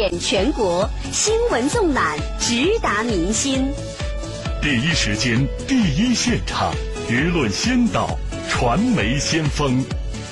[0.00, 3.70] 眼全国，新闻纵览直达民心。
[4.62, 6.72] 第一时间，第一现场，
[7.06, 8.18] 舆论先导，
[8.48, 9.84] 传媒先锋。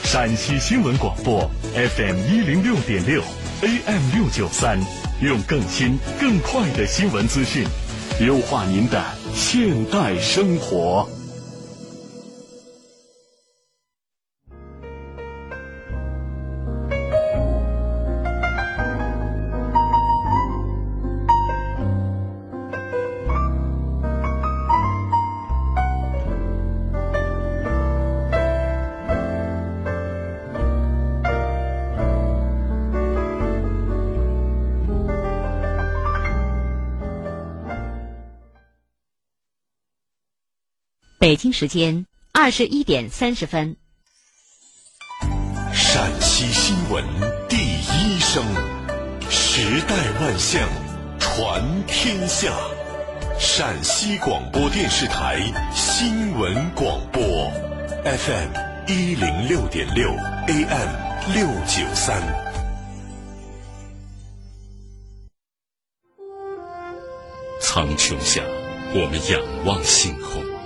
[0.04, 3.22] 陕西新闻广播 FM 一零六点六
[3.60, 4.80] ，AM 六九三，
[5.20, 7.66] 用更新更快的新闻资讯，
[8.20, 9.04] 优化您的
[9.34, 11.06] 现代生活。
[41.28, 43.76] 北京时间二十一点三十分。
[45.74, 47.04] 陕西新闻
[47.50, 48.42] 第一声，
[49.28, 50.66] 时代万象，
[51.20, 52.50] 传天下。
[53.38, 55.38] 陕西广播电视台
[55.74, 57.22] 新闻广播
[58.06, 58.48] ，FM
[58.86, 60.08] 一零六点六
[60.46, 62.22] ，AM 六九三。
[67.60, 68.42] 苍穹下，
[68.94, 70.57] 我们仰望星空。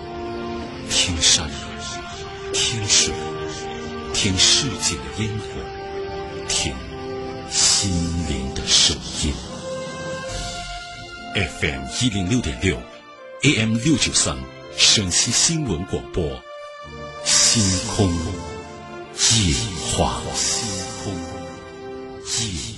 [0.95, 1.51] 听山，
[2.53, 3.15] 听水，
[4.13, 5.47] 听世界的烟火，
[6.49, 6.75] 听
[7.51, 7.91] 心
[8.29, 9.33] 灵的声音。
[11.35, 12.79] FM 一零六点六
[13.43, 14.37] ，AM 六九三，
[14.77, 16.25] 陕西新闻广播，
[17.25, 17.63] 星
[17.97, 19.55] 空夜
[19.97, 20.21] 话。
[20.35, 20.69] 星
[21.03, 21.15] 空
[22.27, 22.72] 夜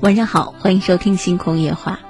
[0.00, 2.00] 晚上好，欢迎收听《星空夜话》。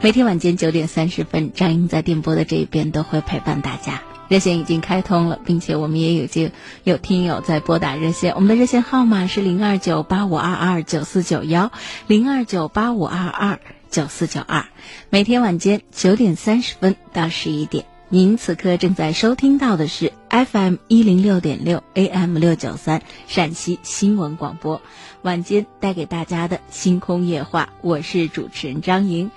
[0.00, 4.00] 每天晚间九点三十分，张英在电波的这一边都会陪伴大家。
[4.28, 6.52] 热线已经开通了，并且我们也有经
[6.84, 8.34] 有听友在拨打热线。
[8.34, 11.70] 我们的热线号码是零二九八五二二九四九幺，
[12.06, 13.60] 零二九八五二二
[13.90, 14.64] 九四九二。
[15.10, 24.80] 每天晚间九点三十分到十一点，您此刻正在收听到的是 FM 一零六点六 AM 六九三陕西新闻广播。
[25.24, 29.30] 晚间带给大家的星空夜话，我是主持人张莹。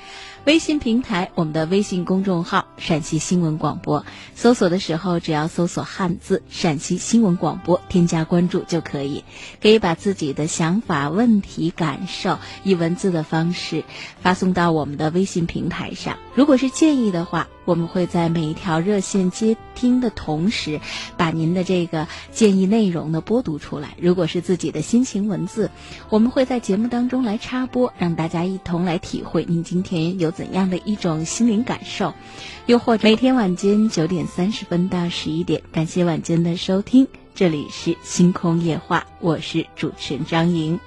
[0.44, 4.06] 微信平台，我们的微信公众号“陕西新闻广播”，
[4.36, 9.24] 搜索的时候只要搜索汉字“陕西新闻广播”，添加关注就可以。
[9.62, 13.86] 可以把自己的想法、问题、感受以文字的方式
[14.20, 16.18] 发送到我们的微信平台上。
[16.36, 20.80] 如果是建议的话，我们会在每一条热线接听的同时，
[21.18, 23.90] 把您的这个建议内容呢播读出来。
[24.00, 25.70] 如果是自己的心情文字，
[26.08, 32.14] 我们会在节目当中来插播，让大家一同来体会您今天有怎样的一种心灵感受。
[32.68, 37.06] 又或者每天晚间九点三十分到十一点，感谢晚间的收听，
[37.36, 40.80] 这里是星空夜话，我是主持人张莹。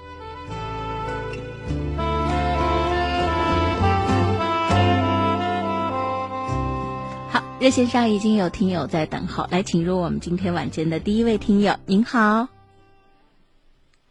[7.61, 11.77] 热线上已经有听友在等候，来，请入我们今天晚间的第一位听友。
[11.85, 12.49] 您好，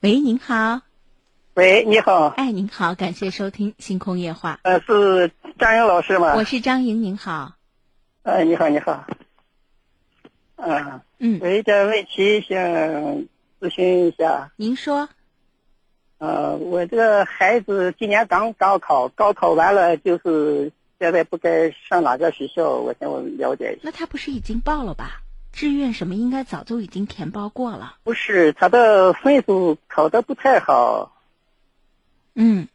[0.01, 0.81] 喂，您好，
[1.55, 4.53] 喂，你好，哎，您好，感谢收听《星空夜话》。
[4.61, 6.35] 呃，是张莹老师吗？
[6.35, 7.53] 我是张莹，您好。
[8.21, 9.07] 哎，你好，你好。
[10.57, 12.55] 啊，嗯，有一点问题想
[13.59, 14.51] 咨询一下。
[14.57, 15.09] 您说。
[16.19, 23.81] 呃，我这个孩子今年刚高考，高考完了就是现在不该上哪个学校，我想我了解一下。
[23.83, 25.21] 那他不是已经报了吧？
[25.53, 27.95] 志愿什么应该早就已经填报过了。
[28.03, 31.11] 不是，他的分数考的不太好。
[32.35, 32.67] 嗯。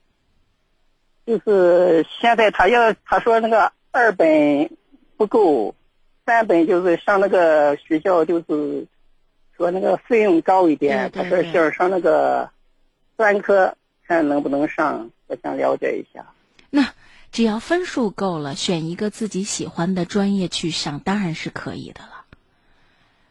[1.26, 4.70] 就是现在他要他说那个二本
[5.16, 5.74] 不够，
[6.26, 8.86] 三本就是上那个学校就是
[9.56, 11.10] 说那个费用高一点。
[11.10, 12.50] 对对他说想上那个
[13.16, 13.74] 专科，
[14.06, 16.26] 看能不能上，我想了解一下。
[16.68, 16.82] 那
[17.34, 22.24] 只要分数够了，选一个自己喜欢的专业去上，当然是可以的了。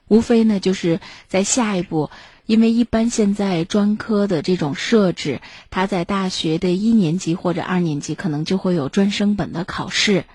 [0.10, 2.10] 无非呢，就是在下一步，
[2.46, 5.40] 因为一般现在专科的这种设置，
[5.70, 10.26] 他在大学的一年级或者二年级可能就会有专升本的考试。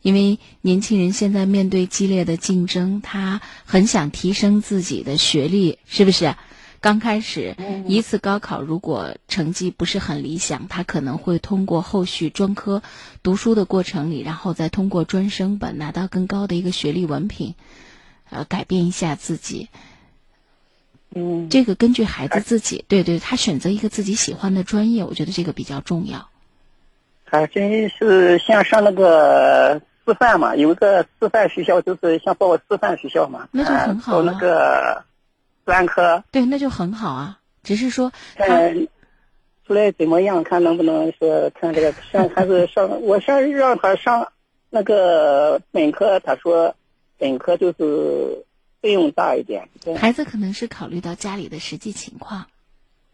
[0.00, 6.36] 因为年轻人现在面对激烈的竞争，他很想提升自己的学历，是不是？
[6.80, 12.82] 刚开始一次高考，如果成绩不是很理想，他可能会通过后续专科
[13.22, 17.54] 读书的过程里，然后再通过专升本拿到更高的一个学历文凭，
[18.30, 19.68] 呃，改变一下自己。
[21.14, 26.28] 嗯，这个根据孩子自己，对对，他选择一个自己喜欢的专业，我觉得这个比较重要。
[27.24, 35.04] 他真是像上那个师范嘛，有一个师范学校，就是像报师范学校嘛，那就很好了
[35.68, 37.40] 个专科，对，那就很好啊。
[37.62, 38.88] 只是说他看
[39.66, 44.32] 出来怎么样，看能不能说看这个 上还是上，我先让他上
[44.70, 46.74] 那个本科，他说
[47.18, 48.44] 本科就是
[48.80, 52.46] 费用大一点，孩子可能是考虑到家里的实际情况，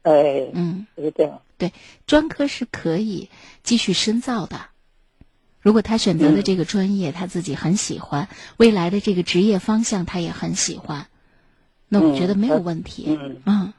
[0.02, 0.86] 哎，嗯。
[0.96, 1.72] 就是这样，对，
[2.06, 3.28] 专科是可以
[3.62, 4.60] 继续深造的。
[5.60, 8.28] 如果他选择的这个专业他自己很喜欢，
[8.58, 11.06] 未来的这个职业方向他也很喜欢，
[11.94, 13.18] 那我觉得没有问题。
[13.46, 13.72] 嗯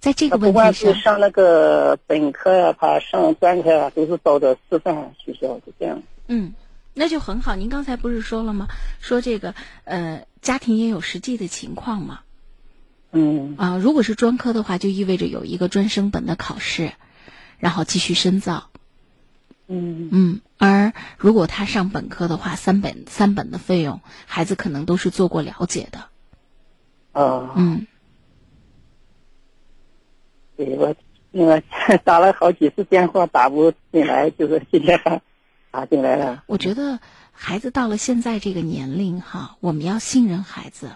[0.00, 6.00] 在这个问题上，是上那个本科呀、他上专科啊，都是报的师范学校，就这样。
[6.28, 6.54] 嗯，
[6.94, 7.56] 那就很好。
[7.56, 8.68] 您刚才不是说了吗？
[9.00, 12.20] 说这个呃，家庭也有实际的情况嘛。
[13.10, 16.92] 嗯啊、如果是专科的话，就意味着有一个专升本的考试，
[17.58, 18.70] 然后继续深造。
[19.66, 26.04] 嗯嗯，而如果他上本科的话，三本三本的费用，孩子可能都是做过了解的。
[27.18, 27.84] 啊，嗯，
[30.56, 30.94] 对我
[31.32, 31.62] 那个
[32.04, 35.20] 打了好几次电话打不进来，就是今天还
[35.72, 36.44] 打进来了。
[36.46, 37.00] 我觉得
[37.32, 40.92] 孩子到了现在这个年龄哈，我们要信任孩子，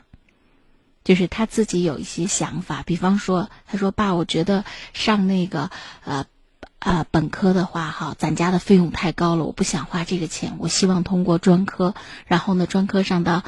[1.02, 2.84] 就是他自己有一些想法。
[2.86, 5.70] 比方说，他说：“爸，我觉得上那个
[6.04, 6.26] 呃
[6.78, 11.94] 呃本科的话哈，咱家的费用太高了，我不想花这个钱，我希望通过专科，
[12.26, 13.42] 然后呢，专科上到。”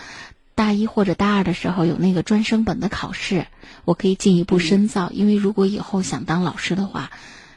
[0.54, 3.46] 大一或者大二的时候有那个专升本的考试，
[3.84, 5.10] 我可以进一步深造。
[5.12, 7.10] 因为如果以后想当老师的话，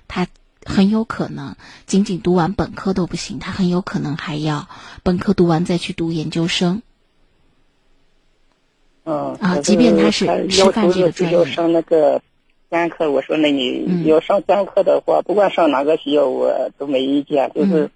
[0.07, 0.27] 他
[0.65, 1.55] 很有可能
[1.85, 4.67] 仅仅读完本科都不行，他很有可能还要
[5.03, 6.81] 本科读完再去读研究生。
[9.05, 12.21] 嗯啊即便他是师要范求是这个专业要上那个
[12.69, 17.91] 专科，我说那你嗯要上专科的话，不管上哪个学校，我都没意见，就是嗯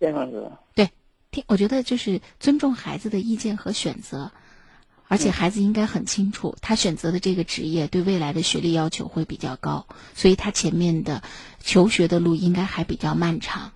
[0.00, 0.50] 这样子。
[1.46, 4.30] 我觉得就是尊重孩子的意见和选择，
[5.08, 11.22] 而且孩子应该很清楚，他选择的这个职业对未来的学历要求会比较高，所以他前面的
[11.60, 13.72] 求学的路应该还比较漫长。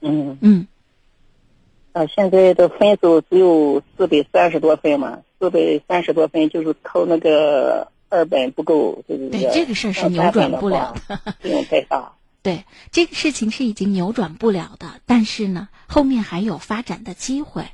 [0.00, 0.66] 嗯嗯，
[1.92, 12.12] 啊，现在的分数只有四百三十多分嘛，四百三十多分就是靠那个二本不够，就是对这个事儿是扭转不了的，费用太大。
[12.42, 17.68] 对，这个事情是已经扭转不了的，但是呢，后面还有发展的机会。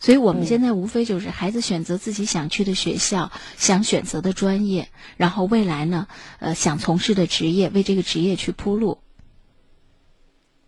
[0.00, 6.08] 所以我们现在无非就是孩子选择自己想去的学校，想选择的专业，然后未来呢，
[6.40, 8.98] 呃，想从事的职业，为这个职业去铺路。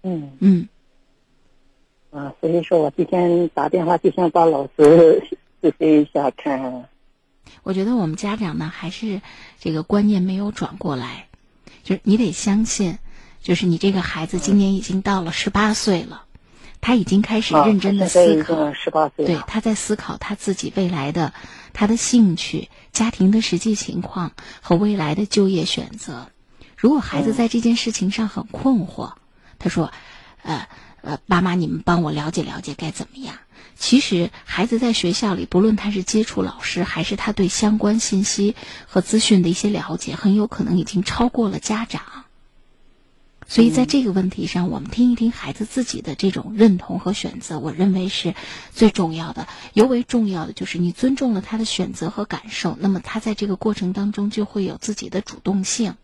[0.02, 0.68] 嗯嗯，
[2.10, 5.22] 啊，所以说我今天打电话就想把老师
[5.60, 6.88] 咨询一下看。
[7.62, 9.20] 我觉得我们家长呢，还是
[9.58, 11.25] 这个观念没有转过来，
[11.86, 12.98] 就是你得相信，
[13.40, 16.24] 就是你这个孩子今年已经到了十八岁了，
[16.80, 18.74] 他已经开始认真的思考。
[18.74, 21.32] 十八岁对，他在思考他自己未来的、
[21.72, 26.32] 他的兴趣、家庭的实际情况和未来的就业选择。
[26.76, 29.12] 如果孩子在这件事情上很困惑，
[29.60, 29.92] 他说
[30.42, 30.66] ：“呃
[31.02, 33.36] 呃，爸妈，你们帮我了解了解该怎么样。”
[33.78, 42.02] 其实，孩子在学校里，不论他是接触老师，还是他对相关信息和资讯的一些了解，很有可能已经超过了家长。
[43.48, 48.34] 所以，在这个问题上，我们听一听孩子自己的这种认同和选择，我认为是
[48.72, 49.46] 最重要的。
[49.72, 55.94] 尤为重要的就是你尊重了他的选择和感受，那么他在这个过程当中就会有自己的主动性。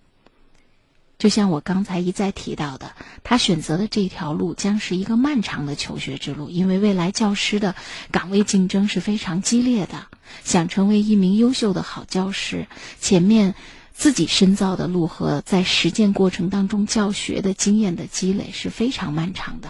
[1.22, 7.76] 就像我刚才一再提到的，他选择的这条路将是一个漫长的求学之路，因为未来教师的
[8.10, 10.08] 岗位竞争是非常激烈的。
[10.42, 12.66] 想成为一名优秀的好教师，
[12.98, 13.54] 前面
[13.92, 19.68] 自己深造的路和在实践过程当中教学的经验的积累是非常漫长的。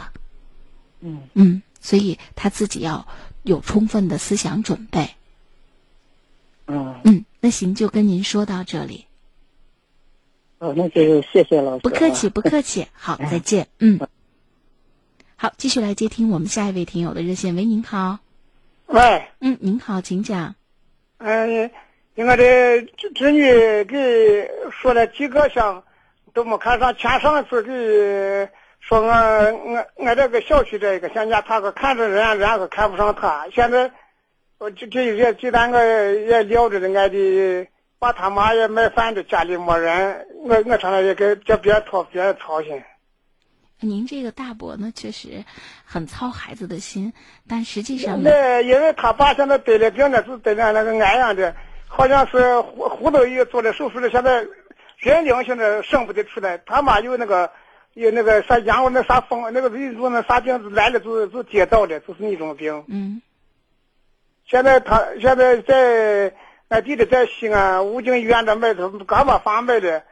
[1.00, 3.06] 嗯嗯，所以他自己要
[3.42, 5.10] 有充分的思想准备。
[6.66, 9.04] 嗯，嗯，那行，就跟您说到这里。
[10.62, 11.80] 哦，那就谢谢老师。
[11.80, 12.86] 不客气，不客气。
[12.92, 13.66] 好，再见。
[13.80, 13.98] 嗯，
[15.34, 17.56] 好，继续来接听我们下一位听友的热线。
[17.56, 18.20] 喂，您好。
[18.86, 20.54] 喂，嗯，您好，请讲。
[21.18, 21.68] 嗯、
[22.14, 23.42] 你我这侄侄女
[23.82, 25.82] 给说了几个项，
[26.32, 26.94] 都没看上。
[26.96, 33.48] 前上次给说我我我这个小区这个，现在他可看着人，人家可看不上他。
[33.52, 33.90] 现在
[34.58, 37.66] 我这这这这单个也聊着的，俺的
[38.02, 42.82] 爸他妈也买饭的，家里没人，我我常常也给叫别人操别人操心。
[43.78, 45.44] 您这个大伯呢，确实
[45.84, 47.12] 很操孩子的心，
[47.48, 51.54] 但实际上呢，那因为他爸现在得了病了，是得了那个癌样的，
[51.86, 54.44] 好像是胡胡豆医做了手术了，现在
[54.98, 56.58] 人灵现在生不得出来。
[56.58, 57.52] 他妈有那个
[57.94, 62.82] 有那个啥阳那啥风那个人说那啥病来了就就跌倒了，就是那种病。
[62.88, 63.22] 嗯
[64.44, 66.34] 现在他现在在
[66.72, 70.02] 俺弟弟在西安武警医院这买的，刚把房买的，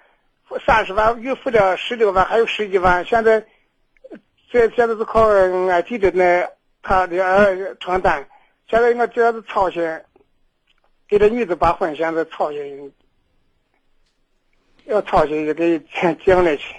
[0.67, 3.47] 三十万预付了十六万，还有十几万，现在
[4.53, 6.47] 这现在是靠俺弟弟那
[6.83, 8.29] 他的儿承担。
[8.69, 9.83] 现在我主要是操心，
[11.09, 12.93] 给这女子把婚，现在操心，
[14.85, 15.81] 要操心就给
[16.27, 16.75] 讲了去。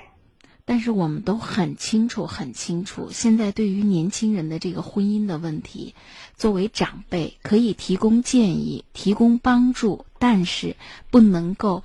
[0.64, 5.96] 但是我们都很清楚，很清楚，现在对于年轻人的这个婚姻的问题，
[6.41, 10.75] 作为长辈可以提供建议、提供帮助，但是
[11.12, 11.83] 不能够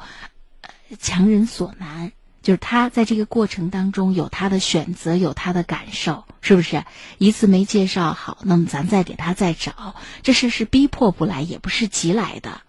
[0.99, 2.13] 强人所难。
[2.41, 6.87] 就是他在这个过程当中有他的选择，有他的感受，是不是？
[7.19, 12.63] 一次没介绍好，那么咱再给他再找，这事是逼迫不来，也不是急来的。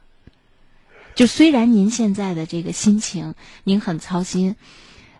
[1.15, 4.57] 就虽然您现在的这个心情，您很操心。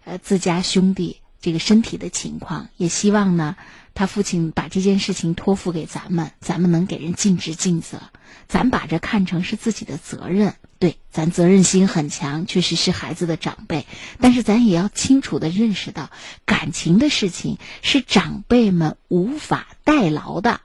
[0.03, 3.55] 呃，自家兄弟这个身体的情况，也希望呢，
[3.93, 7.99] 他父亲把这件事情托付给咱们，咱们能给人尽职尽责，
[8.47, 10.55] 咱把这看成是自己的责任。
[10.79, 13.85] 对，咱责任心很强，确实是孩子的长辈，
[14.19, 16.09] 但是咱也要清楚的认识到，
[16.45, 20.61] 感情的事情是长辈们无法代劳的。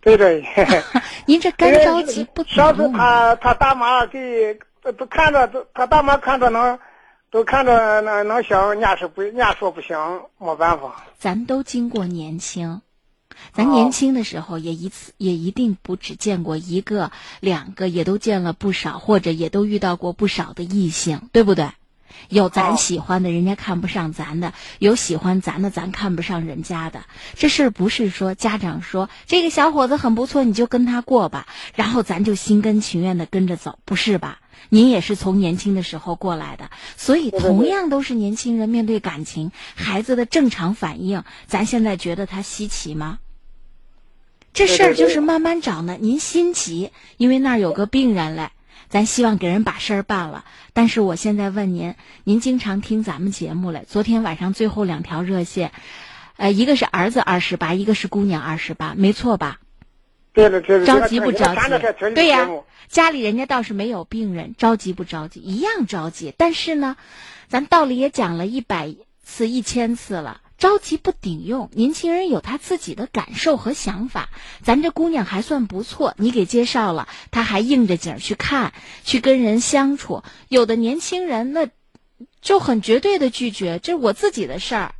[0.00, 0.44] 对对，
[1.26, 4.58] 您这干着急不上次他他大妈给
[4.98, 6.78] 都看着，他大妈看着能。
[7.32, 9.96] 都看着那能行，人家是不，人家说不行，
[10.36, 11.02] 没办法。
[11.18, 12.82] 咱都经过年轻，
[13.54, 17.10] 咱年轻的时候也一次也一定不只见过一个
[17.40, 21.70] 两个，也都见了不少，或者也都遇到过不少的异性，对不对？
[22.28, 27.00] 有咱喜欢的，人家看不上咱的；有喜欢咱的，咱看不上人家的。
[27.34, 34.40] 这事儿不是说家长说这个小伙子很不错，你就跟他过吧，然后咱就心甘情愿的跟着走，不是吧？
[34.68, 43.18] 您也是从年轻的时候过来的，所以同样都是年轻人，面对感情，孩子的正常反应，咱现在觉得他稀奇吗？
[44.52, 45.96] 这事儿就是慢慢找呢。
[45.98, 48.50] 您心急，因为那儿有个病人嘞，
[48.90, 50.44] 咱希望给人把事儿办了。
[50.74, 53.86] 但是我现在问您，您经常听咱们节目嘞？
[53.88, 55.72] 昨天晚上最后两条热线，
[56.36, 59.58] 呃，一个是儿子二十八，一个是姑娘二十八，没错吧？
[60.32, 62.14] 对对对，着急不着急？
[62.14, 62.48] 对呀，
[62.88, 65.40] 家里人家倒是没有病人，着急不着急？
[65.40, 66.32] 一样着急。
[66.36, 66.96] 但是呢，
[67.48, 71.68] 咱道理也讲了一百次、一千次了，着急不顶用。
[71.72, 74.30] 年轻人有他自己的感受和想法。
[74.62, 78.72] 咱这姑娘还算不错，你给介绍了，她还应着景去看，
[79.04, 80.22] 去跟人相处。
[80.48, 81.68] 有的年轻人那
[82.40, 84.94] 就很绝对的拒绝，这是我自己的事儿。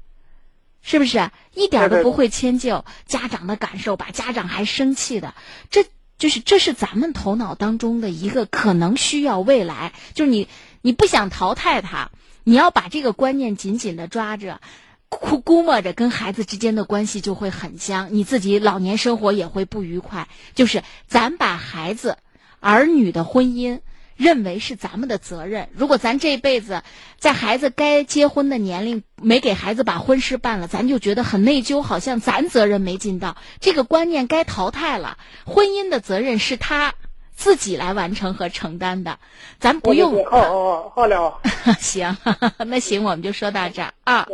[0.82, 5.34] 是不是一点都不会迁就家长的感受，把家长还生气的？
[5.70, 5.86] 这
[6.18, 10.48] 就是这是咱们头脑当中的一个可能需要未来，就是你
[10.80, 12.10] 你不想淘汰他，
[12.44, 14.60] 你要把这个观念紧紧的抓着，
[15.08, 20.28] 估估摸着跟孩子之间的关系就会很僵，你自己老年生活也会不愉快。
[20.54, 22.18] 就是咱把孩子
[22.60, 23.80] 儿女的婚姻。
[24.16, 25.68] 认为是咱们的责任。
[25.74, 26.82] 如果咱这辈子
[27.18, 33.36] 在孩子该结婚的年龄没给孩子把婚事办了，咱就觉得很内疚，好像咱责任没尽到。
[33.60, 35.18] 这个观念该淘汰了。
[35.44, 36.94] 婚姻的责任是他
[37.34, 39.18] 自己来完成和承担的，
[39.58, 40.24] 咱不用。
[40.24, 41.40] 好好好了。
[41.80, 42.16] 行，
[42.66, 44.26] 那行，我们就说到这儿啊。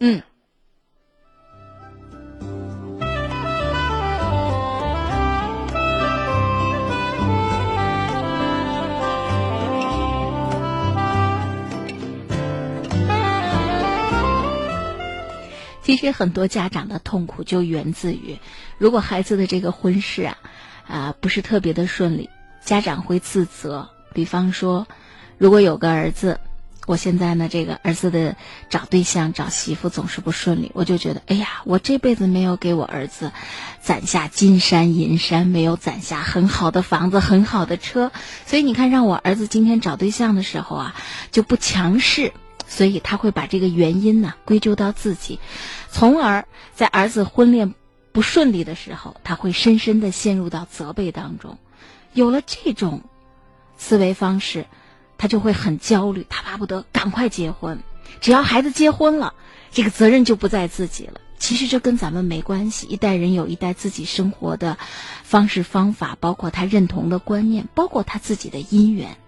[0.00, 0.22] 嗯。
[15.86, 18.40] 其实很多家长的痛苦就源自于，
[18.76, 20.36] 如果孩子的这个婚事啊，
[20.88, 22.28] 啊不是特别的顺利，
[22.64, 23.88] 家长会自责。
[24.12, 24.88] 比方说，
[25.38, 26.40] 如果有个儿子，
[26.88, 28.34] 我现在呢这个儿子的
[28.68, 33.30] 找对象找媳妇总是不顺利，我就觉得，哎呀，我这辈子没有给我儿子
[33.80, 38.10] 攒下金山银山，没有攒下很好的房子、很好的车，
[38.44, 40.96] 所以你看，让我儿子今天找对象的时候啊，
[41.30, 42.32] 就不强势。
[42.68, 45.38] 所以他会把这个原因呢归咎到自己，
[45.90, 47.74] 从而在儿子婚恋
[48.12, 51.58] 不顺利的时候，他会深深的陷入到责备当中。
[52.12, 53.02] 有了这种
[53.76, 54.66] 思维方式，
[55.18, 57.78] 他就会很焦虑，他巴不得赶快结婚。
[58.20, 59.34] 只要孩子结婚了，
[59.70, 61.20] 这个责任就不在自己了。
[61.38, 62.86] 其实这跟咱们没关系。
[62.86, 64.78] 一代人有一代自己生活的
[65.22, 69.18] 方式方法，包括他认同的观念，包括他自己的因缘。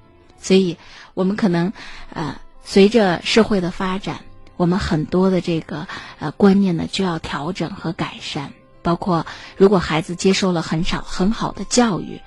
[0.41, 0.79] 所以，
[1.13, 1.73] 我们可能
[2.15, 4.21] 呃，随着社会的发展，
[4.59, 8.53] 我们很多的这个呃观念呢就要调整和改善。
[8.83, 9.25] 包括
[9.57, 12.21] 如果孩子接受了很少很好的教育，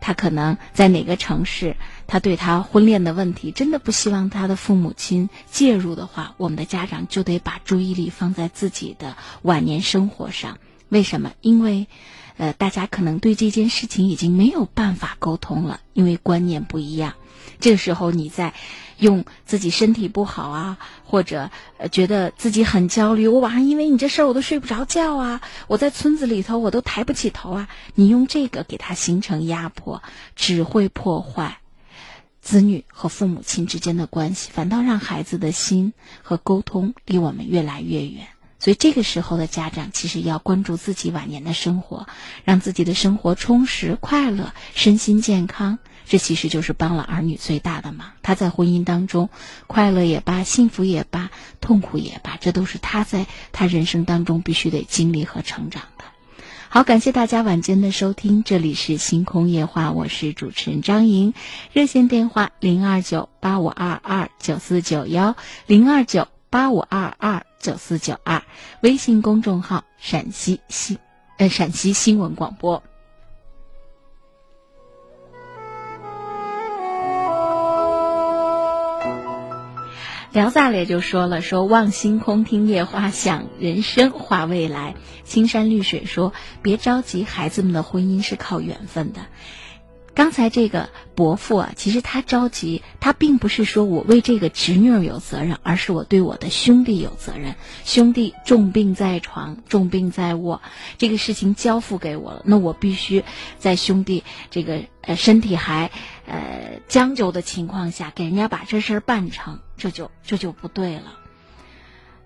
[0.00, 1.76] 他可能在哪个城市，
[2.08, 10.58] 他对他婚恋的问题真的不希望他的父母亲介入的话，我们的家长就得把注意力放在自己的晚年生活上。
[10.88, 11.30] 为什么？
[11.40, 11.86] 因为，
[12.36, 17.14] 呃，大家可能对这件事情已经没有办法沟通了，因为观念不一样。
[17.60, 18.54] 这个时候，你在
[18.98, 21.50] 用自己身体不好啊，或者
[21.92, 30.02] 觉得自己很焦虑，我晚上因为你这事儿我都睡不着觉啊，我在村子里头我都抬不起头啊，你用这个给他形成压迫，
[30.34, 31.58] 只会破坏
[32.40, 38.26] 子女和父母亲之间的关系，反倒让孩子的心和沟通离我们越来越远。
[38.64, 42.06] 所以这个时候的家长其实要关注自己晚年的生活，
[42.44, 45.78] 让自己的生活充实、快乐、身心健康。
[46.06, 48.12] 这其实就是帮了儿女最大的忙。
[48.22, 49.28] 他在婚姻当中，
[49.66, 51.30] 快乐也罢，幸福也罢，
[51.60, 56.04] 痛苦也罢，这都是他在他人生当中必须得经历和成长的。
[56.70, 61.34] 好，感谢大家晚间的收听，这里是星空夜话，我是主持人张莹，
[61.74, 68.42] 热线电话零二九八五二二九四九幺零二九八五二二九四九二，
[68.82, 70.98] 微信公众号陕西新
[71.38, 72.82] 呃陕西新闻广播。
[80.30, 84.94] 聊萨咧就说了：“说望星空，听夜话，想人生，画未来。”
[85.24, 89.20] 青山绿水说：“别着急，孩子们的婚姻是靠缘分的。”
[90.14, 97.56] 刚才这个伯父啊，其实他着急，他并不是说我为这个侄女儿有责任，而是我对我的兄弟有责任。
[97.84, 100.62] 兄弟重病在床，重病在卧，
[100.98, 103.24] 这个事情交付给我了，那我必须
[103.58, 105.90] 在兄弟这个呃身体还
[106.26, 111.18] 呃将就的情况下，给人家把这事儿办成，这就这就不对了。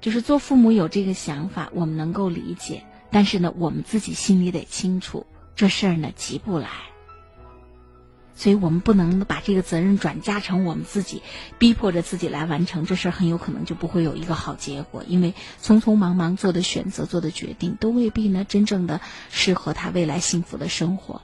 [0.02, 5.26] 就是做父母有这个想法，我们能够理解，但是呢，我们自己心里得清楚，
[5.57, 6.68] 这事儿呢急不来。
[8.38, 11.22] 所以我们不能把这个责任转嫁成我们自己，
[11.58, 15.02] 逼迫着自己来完成这事儿，很有可能就不会有一个好结果。
[15.08, 21.20] 因为匆匆忙忙做的选择、做的决定，都未必呢真正的适合他未来幸福的生活。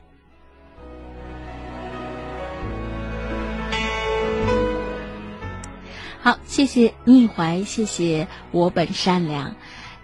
[6.21, 9.55] 好，谢谢腻怀，谢谢我本善良，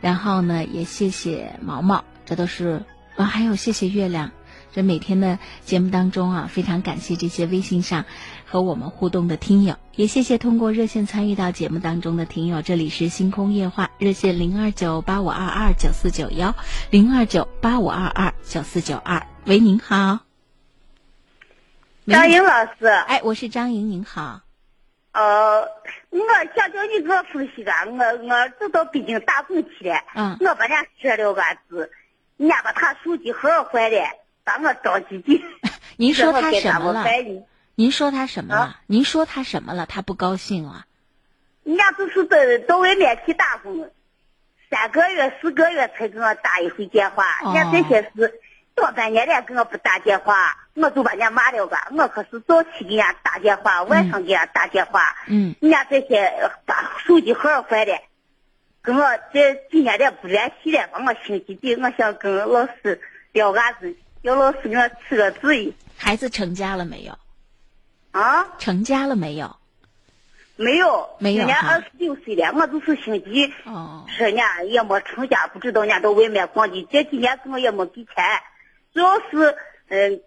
[0.01, 2.85] 然后呢，也谢谢毛毛，这都是
[3.17, 4.31] 啊，还有谢谢月亮。
[4.73, 8.05] 这每天的节目当中啊，非常感谢这些微信上
[8.47, 12.63] 和我们互动的听友，也谢谢通过热线参与到节目当中的听友。
[12.63, 16.55] 这里是星空夜话热线零二九八五二二九四九幺
[16.91, 19.27] 零二九八五二二九四九二。
[19.47, 20.21] 喂，您好，
[22.07, 22.87] 张莹老师。
[22.87, 24.43] 哎，我是张莹，您好。
[25.13, 25.63] 呃，
[26.11, 26.19] 我
[26.55, 31.91] 想叫你给我分析个，我我走到北京打工去了，嗯，我把人家写了个子，
[32.37, 33.99] 人家把他手机号坏了。
[34.59, 35.45] 让我着急的。
[35.97, 37.05] 您说他什么了？
[37.75, 38.61] 您说他什么了？
[38.61, 39.87] 啊您说他什么了？
[39.87, 40.85] 他不高兴了？
[41.63, 42.37] 人家都是到
[42.67, 43.91] 到外面去打工，
[44.71, 47.25] 三个月、四个月才给我打一回电话。
[47.45, 48.41] 哦人家这些事
[48.75, 51.89] 多半年了给我不打电话，我就把人家骂了吧。
[51.93, 55.15] 我可是早起给人家打电话，晚上给人家打电话。
[55.27, 57.99] 嗯，人家这些呃把手机号坏了，
[58.81, 61.77] 跟我这几年了不联系了，把我心急的。
[61.83, 63.01] 我想跟老师
[63.33, 67.19] 聊个子，要老师给我出个嘴孩子成家了没有？
[68.13, 68.47] 啊。
[68.59, 69.57] 成家了没有？
[70.57, 78.15] 没有，没有哈今年二十六岁了，我就是心急，哦，说人家也没成家，不知道人家到外面逛的，这几年给我也没给钱，
[78.93, 79.57] 主要是
[79.89, 80.21] 嗯，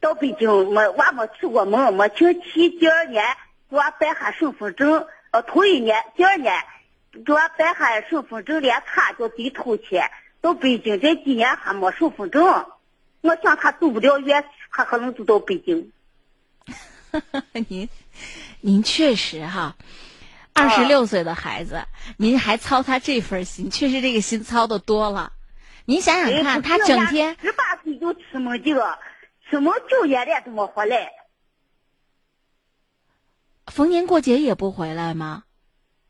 [0.00, 3.24] 到北京没娃没出过门，没亲戚，第二年
[3.70, 6.52] 给我办下身份证，呃，头一年，第二年
[7.24, 10.02] 给我办下身份证，连卡叫得偷去，
[10.40, 12.66] 到北京这几年还没身份证，
[13.24, 15.92] 我想他走不了远，他可能就到北京。
[17.68, 17.88] 您，
[18.60, 19.76] 您确实哈，
[20.52, 21.86] 二十六岁的孩子，
[22.18, 25.32] 您还操他这份心，确实这个心操的多了。
[25.86, 28.98] 您想想看，他整天十八岁就出门去了，
[29.48, 31.10] 出门九年了都没回来。
[33.68, 35.44] 逢年过节也不回来吗？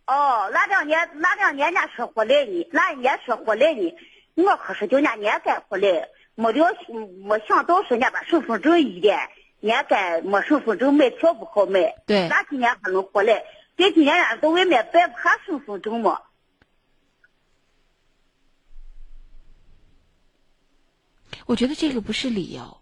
[0.08, 3.94] 哦，那两年那两年人家说回来呢，那一年说回来呢，
[4.34, 6.66] 我可是叫人家年该回来，没料，
[7.22, 9.18] 没想到说人家把身份证一点，
[9.60, 13.44] 人家该没身份证买票不好买，对，那几年还能回来，
[13.76, 16.20] 这几年到外面办不下身份证嘛。
[21.46, 22.78] 我觉得这个不是理由。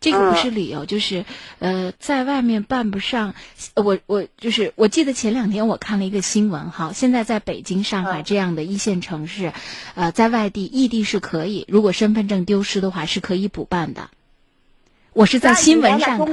[0.00, 1.24] 这个不是理由，就是
[1.58, 3.34] 呃，在外面办不上。
[3.74, 9.52] 我我就是我记得前两天我看了一个新闻哈，现在在北京、上海这样的一线城市，
[9.94, 14.08] 呃，在外地、异地是可以，如果身份证丢失的话是可以补办的。
[15.14, 16.24] 我是在新闻上看的。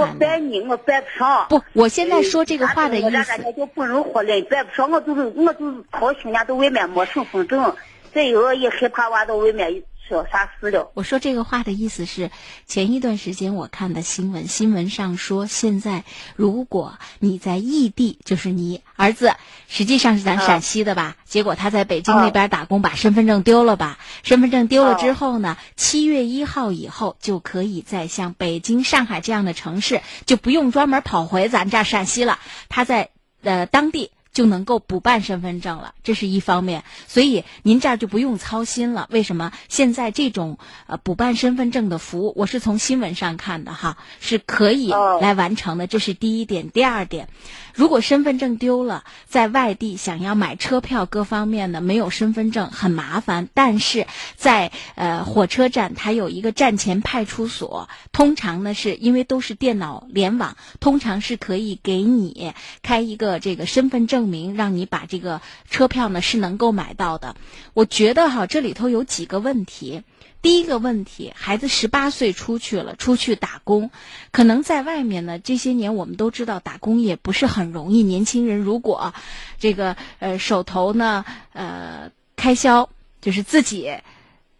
[0.67, 1.47] 我办不上。
[1.49, 3.53] 不，我现在说这个话的意思。
[3.57, 4.91] 就不能活了，办不上。
[4.91, 7.75] 我就是我就是操心，人家都外面没身份证，
[8.13, 9.81] 再一个也害怕娃到外面。
[10.07, 10.91] 说啥事了？
[10.93, 12.29] 我说这个话的意思是，
[12.67, 16.03] 前一段时间我看的新闻，新闻上说，现在
[16.35, 19.33] 如果你在异地，就是你儿子
[19.67, 21.17] 实际上是咱陕西的吧？
[21.25, 23.97] 结果他在北京那边打工，把身份证丢了吧？
[24.21, 25.57] 身份证丢了之后呢？
[25.75, 32.39] 七月一号以后就可以在像北京、上海这样的城市，就不用专门跑回咱这陕西了。
[32.69, 33.09] 他在
[33.41, 34.11] 呃当地。
[34.35, 39.07] 就能够补办身份证了，这是一方面，所以您这儿就不用操心了。
[39.09, 46.69] 为什么现在这种呃补办身份证的服务，我是从新闻上看的哈，是可以来完成的，这是第一点。
[46.69, 47.29] 第二点。
[47.73, 53.49] 如果身份证丢了，在外地想要买车票，各方面呢没有身份证很麻烦。
[53.53, 67.35] 但是在呃火车站，它有一个站前派出所，通常呢是因为都是电脑联网，通常是可以给你开一个这个身份证明，让你把这个车票呢是能够买到的。
[67.73, 70.03] 我觉得哈，这里头有几个问题。
[70.41, 73.89] 第一个问题，孩子十八岁出去了，出去打工，
[74.31, 75.39] 可能在外面呢。
[75.39, 78.03] 这些年我们都知道，打工也不是很容易。
[78.03, 79.15] 年轻人如果
[79.57, 82.89] 这个呃手头呢呃开销
[83.21, 83.91] 就是自己，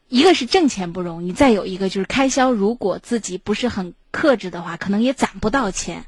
[0.10, 6.06] 一个是挣钱不容易，再有一个就是开销，如果自己不是很克制的话，可能也攒不到钱。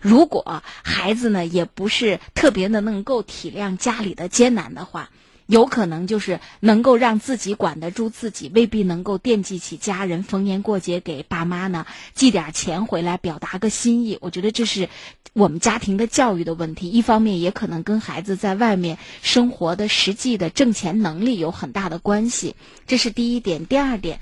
[0.00, 5.10] 如果孩子呢也不是特别的能够体谅家里的艰难的话。
[5.46, 14.16] 有可能就是能够让自己管得住自己，未必能够惦记起家人，逢年过节给爸妈呢寄点钱回来，表达个心意。
[14.20, 14.88] 我觉得这是
[15.32, 22.54] 我们家庭的教育的问题，一方面也可能跟孩子在外面生活的实际的挣钱能力有很大的关系。
[22.86, 23.66] 这是第一点。
[23.66, 24.20] 第二点，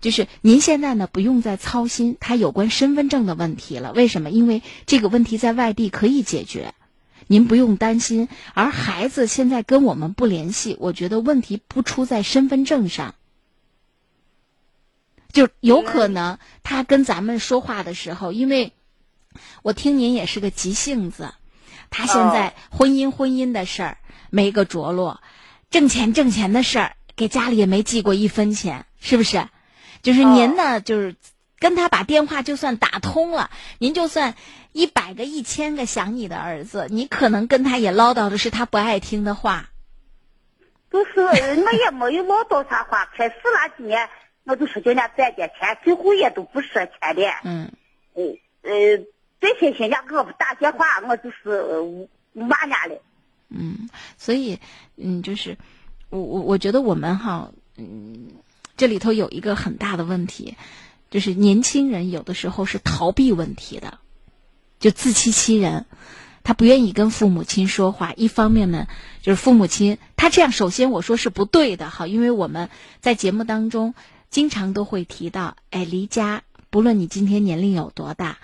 [0.00, 3.92] 就是您现在呢不用再操心他有关身份证的问题了。
[3.92, 4.30] 为什么？
[4.30, 6.74] 因为这个问题在外地可以解决。
[7.30, 13.14] 您不用担心，而孩子现在跟我们不联系，我觉得问题不出在身份证上，
[15.30, 18.72] 就有可能他跟咱们说话的时候，因为
[19.62, 21.34] 我听您也是个急性子，
[21.90, 23.98] 他现在婚姻婚姻的事儿
[24.30, 25.20] 没个着落，
[25.70, 29.46] 挣钱挣钱的事儿给家里也没寄过一分钱，是不是？
[30.02, 31.16] 就是您呢，就是
[31.58, 34.34] 跟他把电话就算打通了，您就算。
[34.72, 39.70] 一百个、一千个想你的儿子，你可能跟他也唠叨的是他不爱听的话。
[40.88, 43.06] 不是，我也没有唠叨啥话。
[43.16, 44.08] 开始那几年，
[44.44, 47.22] 我就说叫人家攒点钱，最后也都不说钱的。
[47.42, 47.72] 嗯。
[48.12, 48.22] 呃
[48.62, 49.04] 呃，
[49.40, 53.00] 这些人家给我打电话，我就是骂人家的。
[53.48, 54.60] 嗯，所以
[54.96, 55.56] 嗯，就是
[56.10, 58.28] 我我我觉得我们哈，嗯，
[58.78, 60.56] 这里头有一个很大的问题，
[61.10, 63.98] 就是年轻人有的时候是逃避问题的。
[64.78, 65.84] 就自欺欺人，
[66.44, 68.12] 他不愿意跟父母亲说话。
[68.14, 68.86] 一方面呢，
[69.20, 73.94] 就是父母亲他这样，首先我说是不对的，哈，因为我们在节目当中
[74.30, 78.38] 经常都会提到，哎，离家，不论你今天年龄有多大。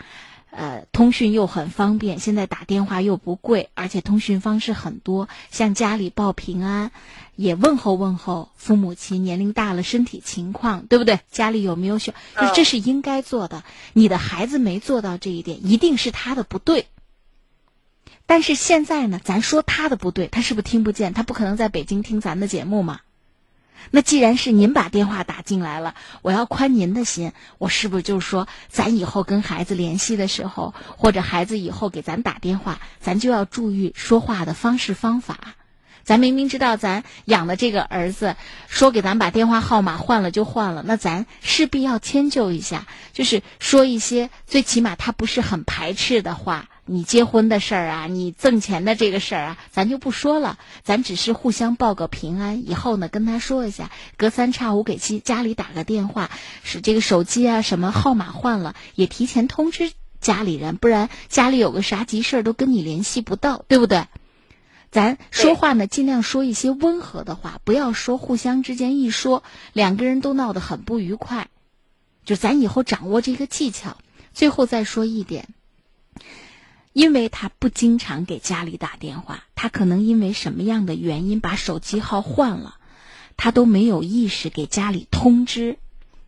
[0.56, 6.92] 呃，通讯又很方便，现在打电话又不贵，而且通讯方式很多，向家里报平安，
[7.36, 11.20] 也问候问候父母亲，年龄大了身体情况，对不对？
[11.30, 12.12] 家里有没有小？
[12.40, 13.64] 就是这是应该做的。
[13.92, 16.86] 你的孩子没做到这一点，一定是他的不对。
[18.26, 21.12] 但是现在呢，咱说他的不对，他是不是听不见？
[21.12, 23.00] 他不可能在北京听咱的节目嘛？
[23.90, 35.38] 那既然是您把电话打进来了，我要宽您的心，我是不是就是说，咱以后跟孩子联系的时候，或者孩子以后给咱打电话，咱就要注意说话的方式方法。
[36.04, 38.36] 咱明明知道咱养的这个儿子
[38.68, 46.68] 说给咱把电话号码换了就换了，那咱势必要迁就一下，就是说一些最起码他不是很排斥的话。
[46.86, 52.68] 你结婚的事儿啊，你挣钱的这个事儿啊，咱就不说了，咱只是互相报个平安。
[52.68, 56.30] 以后呢，跟他说一下，隔三差五给家家里打个电话，
[56.62, 64.04] 使这个手机啊什么号码换了，也提前通知家里人，不然家里有个啥急事儿都跟你联系不到，对不对？
[64.94, 71.48] 咱说话呢，尽量说一些温和的话，不要说互相之间一说，两个人都闹得很不愉快。
[72.24, 73.96] 就咱以后掌握这个技巧。
[74.32, 75.48] 最后再说一点。
[76.92, 82.76] 因为他不经常给家里打电话，他可能因为什么样的原因把手机号换了，
[83.36, 85.76] 他都没有意识给家里通知，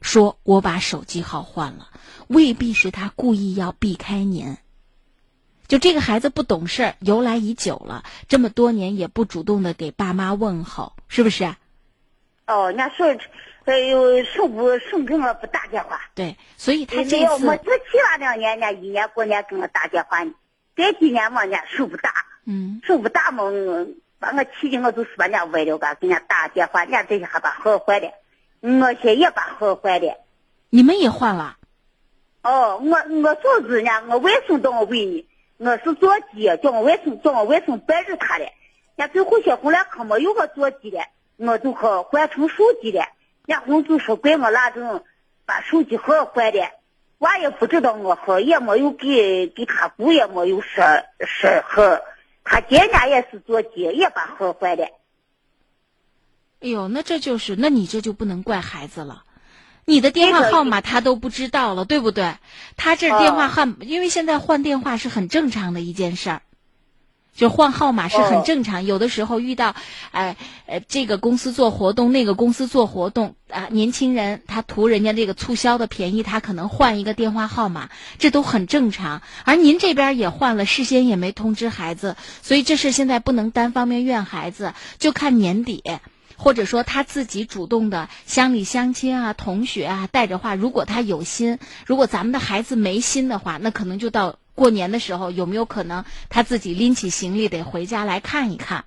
[0.01, 1.89] 说我把手机号换了，
[2.27, 4.57] 未必是他故意要避开您。
[5.69, 11.55] 就这个孩子不懂事儿，由来已久了，这么多年也不主动的给爸妈问候，是不是？
[12.47, 13.07] 哦，人家说，
[13.65, 16.01] 哎呦，生不生给我不打电话。
[16.15, 20.33] 对，所以他这次我这七八两年，人家一年过年给我打电话呢。
[20.77, 22.13] 这几年嘛，人家手不大，
[22.45, 23.87] 嗯，手不大嘛，我
[24.19, 28.13] 把我气的我都是把人家歪了，嘎，给人家打电话，人家这下还把号坏了，
[28.61, 30.17] 我些也把号坏了。
[30.71, 31.57] 你们也换了？
[32.43, 35.27] 哦，我我嫂子呢，我外孙到我问呢，
[35.59, 38.47] 我是座机，叫我外甥叫我外甥带着他的，
[38.97, 41.01] 伢最后些后来可没有个座机的，
[41.37, 43.07] 我就可换成手机的，
[43.47, 45.03] 伢红就说怪我那种
[45.47, 46.71] 把手机号换的，
[47.19, 50.85] 娃也不知道我号，也没有给给他姑也没有说
[51.21, 52.01] 说号，
[52.45, 54.85] 他姐家也是座机，也把号换的。
[56.61, 59.25] 哎呦，那这就是，那你这就不能怪孩子了。
[59.89, 62.35] 你的电话号码他都不知道了，对不对？
[62.77, 66.43] 他这电话号，因为现在换电话是很正常的一件事儿，
[67.37, 68.85] 就换号码是很正常。
[68.85, 69.77] 有的时候遇到，
[70.11, 79.23] 哎呃，这个公司做活动，那个公司做活动啊，年轻人他图人家这个促销的便宜，他可能换一个电话号码，这都很正常。
[79.45, 85.85] 而您这边也换了，事先也没通知孩子，所以这事现在不能单方面怨孩子，就看年底。
[86.37, 98.85] 或者说他自己主动的乡里乡亲啊、同学啊带着话，如果他有心，如果咱们的孩子没心的话，那可能就到过年的时候，有没有可能他自己拎起行李得回家来看一看？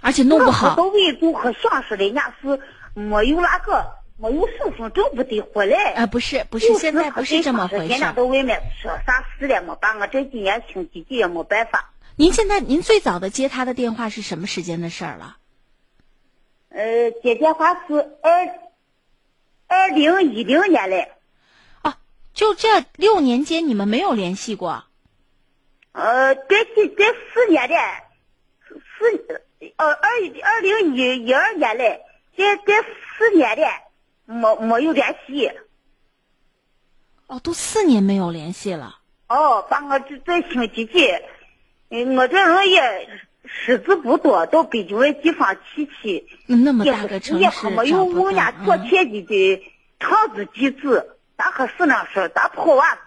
[0.00, 2.60] 而且弄不好，都为都和想似的，人家是
[2.92, 3.86] 没有那个
[4.18, 5.94] 没有身份证不得回来。
[5.94, 7.86] 啊，不是不是，现在不是这么回事。
[7.88, 9.74] 人家到外面说啥事了没？
[9.76, 11.90] 办我这几年听几句也没办法。
[12.16, 15.38] 您现在您最早的接他的电话是什么时间的事儿了？
[16.74, 18.58] 呃，接电话是二
[19.68, 21.12] 二零一零年嘞。
[21.82, 21.98] 啊，
[22.32, 24.82] 就这六年间你们没有联系过？
[25.92, 27.76] 呃，这这这四年的，
[28.66, 29.44] 四
[29.76, 30.10] 呃二
[30.42, 32.02] 二零一一二年嘞，
[32.36, 33.62] 这这四年的
[34.24, 35.48] 没没有联系。
[37.28, 38.98] 哦，都四年没有联系了。
[39.28, 40.90] 哦，把我这这几，
[41.90, 43.08] 嗯，我这人也。
[43.46, 49.62] 识字不多，到北京的地方去去，那么大个城市，没有我家做切记的
[50.00, 53.00] 厂子地址，大和市那事，大破瓦子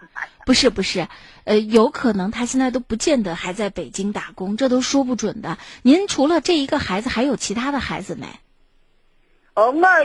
[0.46, 1.08] 不是不是，
[1.44, 5.58] 呃，有可能他现在都不见得还在北京打工，这都说不准的。
[5.82, 8.28] 您除了这一个孩子，还有其他的孩子没？
[9.54, 10.04] 哦，我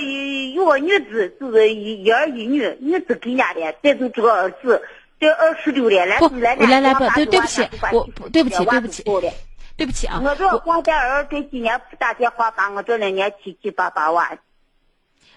[0.55, 4.83] 有个女子，就是一一儿一女，女子跟家的，再就这个儿子，
[5.21, 9.05] 这二十六了，来来来来不，对对不起，我对不起对不起。
[9.77, 14.39] 对不起啊，我这光带儿这几年不打电话，把我这两年七七八八万。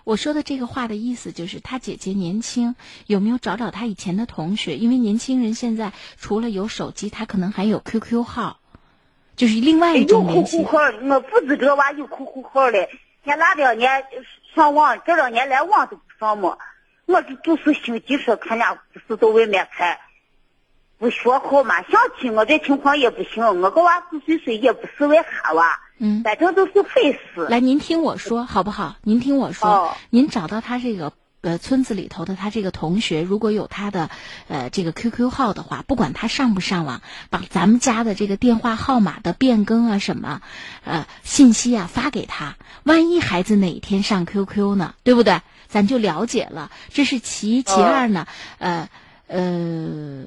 [0.03, 2.75] 我说的这个话的意思就是，他姐姐年轻，
[3.07, 4.75] 有没有找找他以前的同学？
[4.75, 8.59] 因为年轻人现在除了有手机，他可能还有 QQ 号，
[9.35, 10.57] 就是另外一种联系。
[10.57, 12.89] 有户口号，我不知这娃有 QQ 号嘞。
[13.23, 14.05] 前那两年
[14.53, 16.59] 上网，这两年连网都不上嘛。
[17.07, 19.99] 我这就是心急说，看家不是到外面开。
[20.97, 27.45] 不学好嘛，想起我这情况也不行，我个娃四岁岁也不是为哈娃，嗯，反正都是费事。
[27.49, 28.95] 来，您听我说好不好？
[29.03, 34.09] 您听我说，哦、您找到他这个呃村子里头的他这个同学，如果有他的
[34.47, 40.41] 呃这个 QQ 号的话，不管他上不上网，把咱们家的这个电话号码的变更啊什么，
[40.85, 45.41] 呃信息啊发给他，万一孩子哪一天上 QQ 呢，对不对？
[45.67, 48.27] 咱就了解了，这是其一，其二呢，
[48.59, 48.87] 呃
[49.27, 50.23] 呃。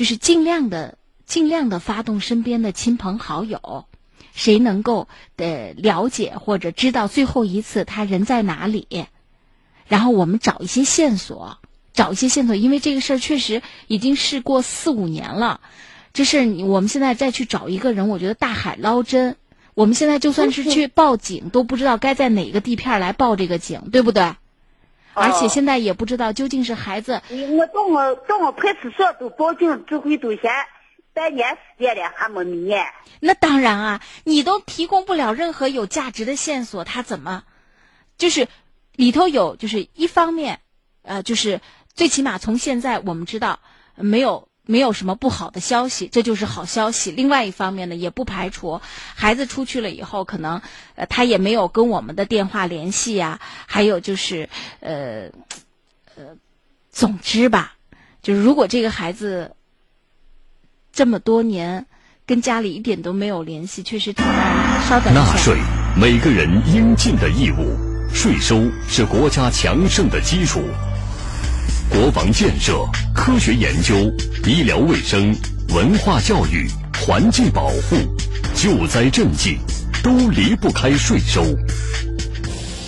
[0.00, 3.84] 就是尽量的、尽量的发动身边的亲朋好友，
[4.32, 9.04] 谁能够呃了解或者知道最后一次他人在哪里，
[9.88, 11.58] 然后我们找一些线索，
[11.92, 15.60] 找一些线索，因为这个事儿确实已经事过四五年了，
[16.14, 19.36] 这事儿我们现在再去找一个人，我觉得大海捞针。
[19.74, 24.32] 我们现在就算是去报警，都不知道该在哪个地片来报这个警，对不对？
[25.14, 27.20] 而且现在也不知道究竟是孩子。
[27.30, 30.50] 我到我到我派出所都报警，指挥都嫌
[31.12, 32.94] 半年时间了，还没明白。
[33.20, 37.44] 那当然啊，你都提供不了任何有价值的线索，他怎么？
[38.16, 38.48] 就是
[38.94, 40.60] 里头有，就是一方面，
[41.02, 41.60] 呃，就是
[41.94, 43.60] 最起码从现在我们知道
[43.96, 47.10] 没有没有什么不好的消息，这就是好消息。
[47.10, 48.80] 另外一方面呢，也不排除
[49.16, 50.62] 孩子出去了以后，可能
[50.94, 53.40] 呃他也没有跟我们的电话联系呀。
[53.66, 55.28] 还有就是呃
[56.14, 56.36] 呃，
[56.92, 57.74] 总之吧，
[58.22, 59.56] 就是如果这个孩子
[60.92, 61.86] 这么多年
[62.24, 65.20] 跟家里一点都没有联系，确实挺让人稍等一下。
[65.20, 65.56] 纳税，
[66.00, 67.76] 每个人应尽的义务。
[68.12, 70.62] 税收是国家强盛的基础。
[71.90, 73.94] 国防建设、科学研究、
[74.46, 75.34] 医疗卫生、
[75.70, 76.68] 文化教育、
[77.04, 77.96] 环境保护、
[78.54, 79.58] 救灾赈济，
[80.00, 81.44] 都离不开税收。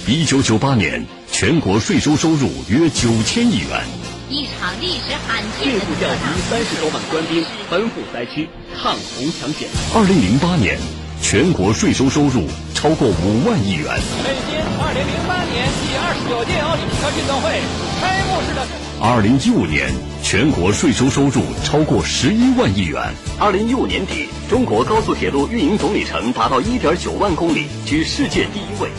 [0.07, 3.85] 一九九八年，全国税收收入约九千亿元。
[4.31, 8.49] 一场历史罕见迅速调集三十多万官兵，奔赴灾区
[8.81, 9.69] 抗洪抢险。
[9.95, 10.79] 二零零八年，
[11.23, 13.87] 全国税收收入超过五万亿元。
[14.23, 17.63] 北京二零零八年第二十九届奥林匹克运动会
[18.01, 18.67] 开幕式的。
[19.01, 19.91] 二零一五年，
[20.23, 23.01] 全国税收收入超过十一万亿元。
[23.39, 28.91] 二零一五年底，中国高速铁路运营总里程达到一点九万公里，居世界第一位。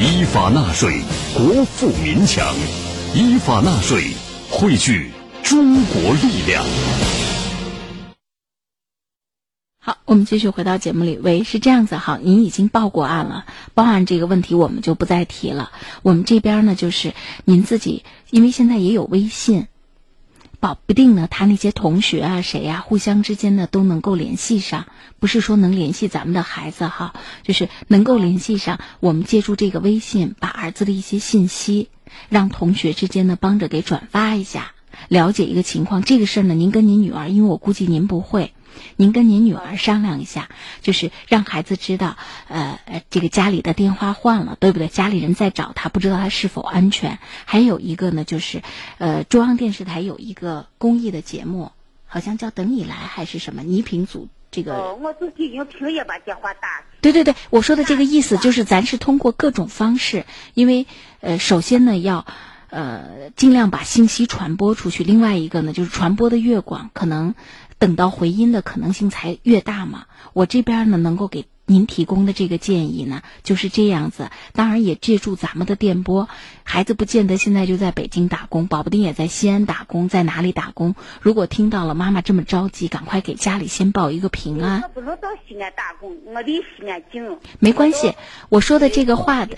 [0.00, 1.02] 依法纳税，
[1.34, 2.44] 国富民强；
[3.14, 4.14] 依法纳税，
[4.50, 5.12] 汇聚
[5.44, 6.64] 中国力量。
[9.82, 11.16] 好，我们继续回到节目里。
[11.16, 15.72] 喂，是这样子哈，您已经报过案了，报案这个问题我们就不再提了。
[16.02, 17.14] 我们这边呢，就是
[17.46, 19.68] 您自己，因为现在也有微信，
[20.60, 24.84] 保不定呢，他那些同学啊，谁呀、互相之间呢都能够联系上。
[25.18, 28.80] 不是说能联系咱们的孩子哈，就是能够联系上。
[29.00, 31.88] 我们借助这个微信，把儿子的一些信息，
[32.28, 34.72] 让同学之间呢帮着给转发一下，
[35.08, 36.02] 了解一个情况。
[36.02, 38.52] 这个事儿呢，您跟您女儿，因为我估计您不会。
[38.96, 40.48] 您跟您女儿商量一下，
[40.80, 42.16] 就是让孩子知道，
[42.48, 42.80] 呃，
[43.10, 44.88] 这个家里的电话换了，对不对？
[44.88, 47.18] 家里人在找他，不知道他是否安全。
[47.44, 48.62] 还有一个呢，就是，
[48.98, 51.72] 呃，中央电视台有一个公益的节目，
[52.06, 54.76] 好像叫《等你来》还是什么倪萍组这个。
[54.76, 56.84] 哦，我就已经平也把电话打。
[57.00, 60.86] 对对对，我说的这个意思就是，咱是通过各种方式，因为，
[61.20, 62.26] 呃，首先呢要。
[62.72, 65.02] 呃，尽量把信息传播出去。
[65.02, 67.34] 另外一个呢，就是传播的越广，可能
[67.80, 70.04] 等到回音的可能性才越大嘛。
[70.34, 74.30] 我这边呢，能够给您提供的这个建议呢，就是这样子。
[74.52, 76.28] 当然也借助咱们的电波，
[76.62, 80.94] 孩子不见得现在就在北京打工，保不定也在西安打工，在哪里打工。
[81.22, 84.82] 如果听到了妈妈这么着急，赶快给家里先报一个平安。
[84.82, 87.24] 我不能到西安打工，我离西安近。
[87.60, 88.14] 没关系，
[88.50, 89.56] 我说的这个话的，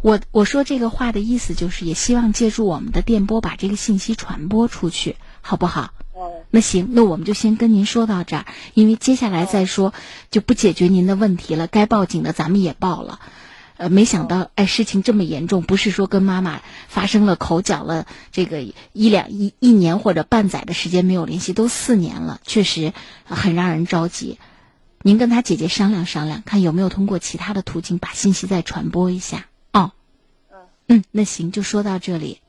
[0.00, 5.92] 我我说这个话的意思就是，也希望借助我们的电波把这个信息传播出去，好不好？
[6.50, 9.92] 那行，那我们就先跟您说到这儿，因为接下来再说
[10.30, 11.66] 就不解决您的问题了。
[11.66, 13.20] 该报警的咱们也报了，
[13.76, 22.92] 呃，没想到哎，事情这么严重，不是说跟妈妈发生了口角了，这个一两一一年或者半载的时间没有联系，都四年了，确实
[23.24, 24.38] 很让人着急。
[25.02, 29.46] 您跟他姐姐商量商量，看有没有通过其他的途径把信息再传播一下。
[29.72, 29.92] 哦，
[30.88, 32.40] 嗯，那行，就说到这里。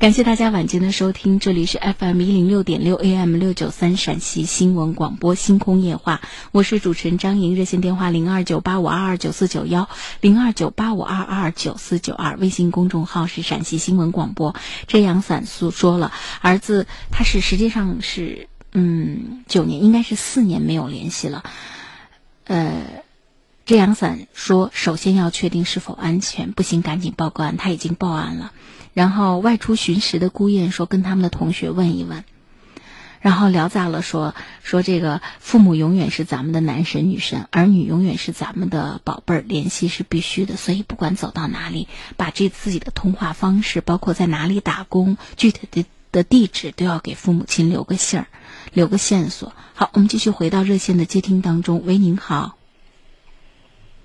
[0.00, 9.90] 感谢大家晚间的收听，这里是 FM 一零六点六 AM 六九三陕西新闻广播星空夜话，我是主持人张莹，热线电话零二九八五二二九四九幺
[10.22, 14.56] 零二九八五二二九四九二，微信公众号是陕西新闻广播。
[14.86, 21.44] 这阳伞诉说了，儿子他是实际上是嗯九年，应该是四年没有联系了，
[22.46, 22.72] 呃。
[23.66, 27.56] 这阳伞说：“首先要确定是否安全，不行赶紧报个案。
[27.56, 28.50] 他已经报案了。
[28.92, 32.24] 然后外出巡视的顾燕说，跟他们的同学问一问。
[33.20, 40.56] 然后聊杂了说说这个父母永远是咱们的男神女神，儿女永远是咱们的宝贝儿，联系是必须的。
[40.56, 48.26] 所以不管走到哪里，把这自己的通话方式，包括在哪里打工，具体的的地址都要给父母亲留个信儿，
[48.72, 49.52] 留个线索。
[49.74, 51.82] 好，我们继续回到热线的接听当中。
[51.84, 52.56] 喂，您好。”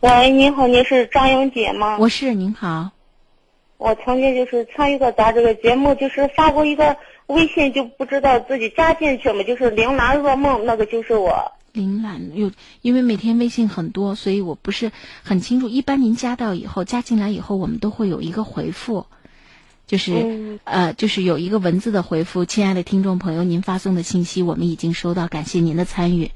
[0.02, 1.98] 喂，您好，您是张英姐吗？
[2.00, 2.92] 我是，您好。
[3.78, 6.96] 我曾经就是参与过咱这个节目，就是发过一个
[7.28, 11.52] 微信，就不知道自己加进去嘛，就是铃兰噩梦，那个就是我。
[11.74, 15.68] 铃兰有，因为每天微信很多，所以我不是很清楚。
[15.68, 19.08] 一般您加到以后，加进来以后，我们都会有一个回复，
[19.86, 22.46] 就是、嗯、呃，就是有一个文字的回复。
[22.46, 26.32] 亲爱的听众朋友，您发送的信息我们已经收到，感谢您的参与。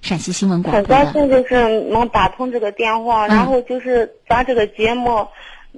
[0.00, 5.26] 陕西新闻广播很高兴就是能打通这个电话，嗯、然后就是咱这个节目，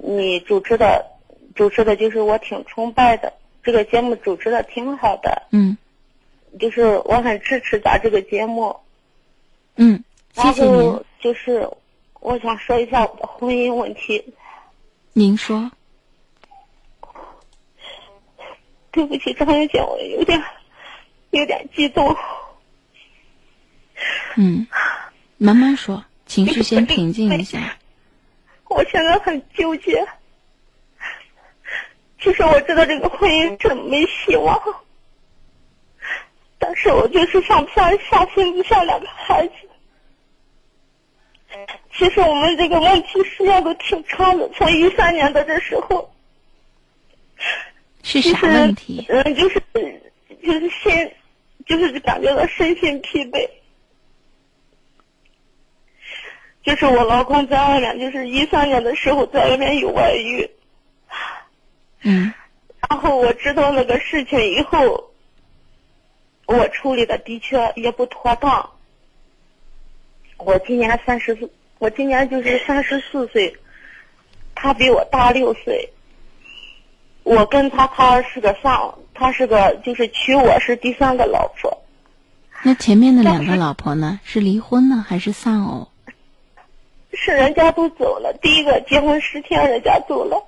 [0.03, 1.05] 你主持的，
[1.55, 3.31] 主持的就是我挺崇拜的，
[3.63, 5.77] 这个节目主持的挺好的，嗯，
[6.59, 8.75] 就是我很支持咱这个节目，
[9.75, 10.99] 嗯，谢谢您。
[11.19, 11.69] 就是
[12.19, 14.33] 我想说一下我的婚姻问题，
[15.13, 15.71] 您说。
[18.93, 20.43] 对不起，张小姐，我有点
[21.29, 22.13] 有点激动。
[24.35, 24.67] 嗯，
[25.37, 27.77] 慢慢说，情绪先平静一下。
[28.71, 30.07] 我现在很纠结。
[32.21, 34.61] 其实我知道这个婚姻真没希望，
[36.57, 39.53] 但但是我就是上不下下心不下两个孩子。
[41.93, 46.09] 其实我们这个问题时间都挺长的，从一三年的这时候。
[48.03, 49.05] 是啥问题？
[49.09, 49.61] 嗯，就是
[50.41, 51.11] 就是心，
[51.65, 53.49] 就是感觉到身心疲惫。
[56.63, 60.49] 就是我老公在外面，就是一三年的时候在外面有外遇。
[62.01, 62.33] 嗯。
[62.89, 65.11] 然后我知道那个事情以后，
[66.45, 68.69] 我处理的的确也不妥当。
[70.37, 73.55] 我今年三十四，我今年就是三十四岁，
[74.55, 75.93] 他比我大六岁。
[77.23, 81.81] 我跟他，他是个丧，他是个就是娶我是第三个老婆。
[82.63, 84.19] 那前面的两个老婆呢？
[84.23, 85.87] 是离婚呢，还是丧偶？
[87.13, 90.43] 是人家都走了，第一个结婚十天人家走了，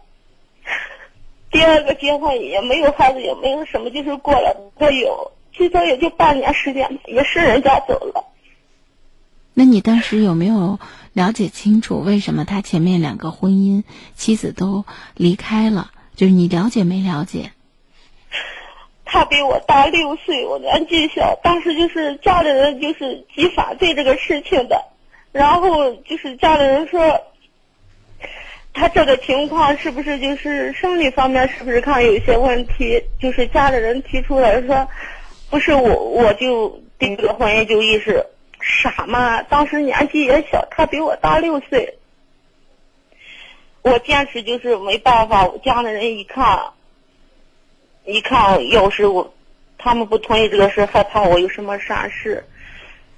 [1.51, 8.25] 第二个结婚也没有孩子，也没有什么，就是过了个有，最多也就半年时间，也是人家走了。
[9.53, 10.79] 那你当时有没有
[11.13, 13.83] 了解清楚为什么他前面两个婚姻
[14.15, 14.83] 妻子都
[15.15, 15.91] 离开了？
[16.15, 17.51] 就是你了解没了解？
[19.05, 24.83] 他比我大六岁，我年纪小，当时就是家里人就是极反对这个事情的，
[25.33, 27.21] 然后就是家里人说，
[28.71, 33.03] 他这个情况是不是就是生理方面是不是看有一些问题？
[33.19, 34.87] 就是家里人提出来说，
[35.49, 38.25] 不是我我就对这个婚姻就一直
[38.61, 41.97] 傻嘛，当时年纪也小，他比我大六岁。
[43.81, 46.57] 我坚持就是没办法，家里人一看，
[48.05, 49.33] 一看要是我，
[49.77, 52.45] 他们不同意这个事，害怕我有什么闪失，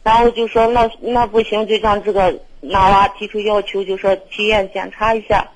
[0.06, 5.48] 然后就说那那不行，就让这个男娃提出要求，就说去医院检查一下。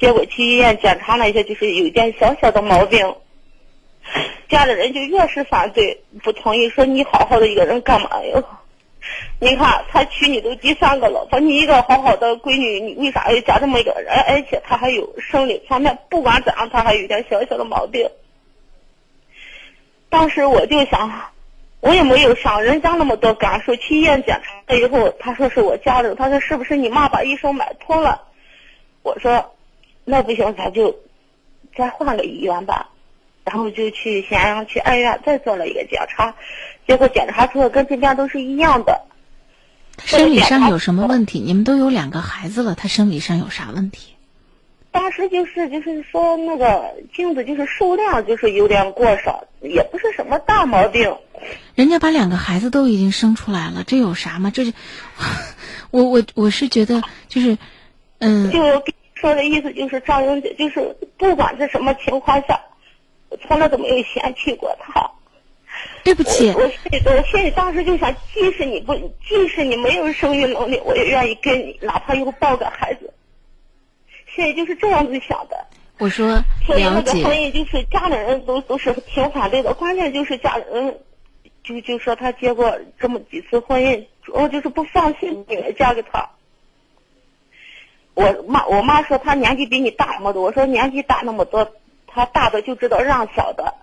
[0.00, 3.14] 结果去医院检查了一下，就是有一点小小的毛病，
[4.48, 8.42] 家里人就越是反对，不同意，说你好好的一个人干嘛呀？
[9.38, 14.12] 你看，他娶你都第三个老婆，你一个好好的闺女，你为啥要嫁这么一个人？
[14.26, 18.10] 而且他还有生理方面，不管怎样，他还有点小小的毛病。
[20.08, 21.08] 当时我就想，
[21.80, 23.74] 我也没有想人家那么多感受。
[23.76, 28.22] 去医院检查了以后，他说是我家人，他说是不是你妈把医生买通了？
[29.02, 29.54] 我说，
[30.04, 30.94] 那不行，咱就
[31.76, 32.90] 再换个医院吧。
[33.44, 36.34] 然后就去咸阳去二院再做了一个检查。
[36.86, 39.00] 结果检查出来跟这边都是一样的。
[39.98, 41.40] 生理上有什么问题？
[41.40, 44.14] 你们都有两个孩子了，他生理上有啥问题？
[44.92, 51.16] 当时就是就是说那个精子就是数量就是有点过少，也不是什么大毛病。
[51.74, 54.50] 人家把两个孩子都已经生出来了，这有啥吗？
[54.52, 54.72] 这是
[55.90, 57.58] 我我我是觉得就是
[58.18, 58.50] 嗯。
[58.50, 62.60] 就跟你说的意思就是张英姐，就是不管是什么情况下，
[63.28, 65.10] 我从来都没有嫌弃过他。
[66.02, 73.12] 对不起，我心里，我心里当时就想，即使你不，即使你没有生育能力，我也愿意跟你，哪怕以后抱个孩子。
[74.34, 75.66] 现在就是这样子想的。
[75.98, 76.66] 我说了解。
[76.66, 80.98] 所以那个婚姻就是家里人都都是挺反对的，关键就是家里人，
[81.70, 86.28] 就就说他结过这么几次婚姻，主要就是不放心女儿嫁给他。
[88.14, 91.70] 我妈我妈说他年纪比你大那么多，我说年纪大那么多，
[92.06, 93.74] 他大的就知道让小的。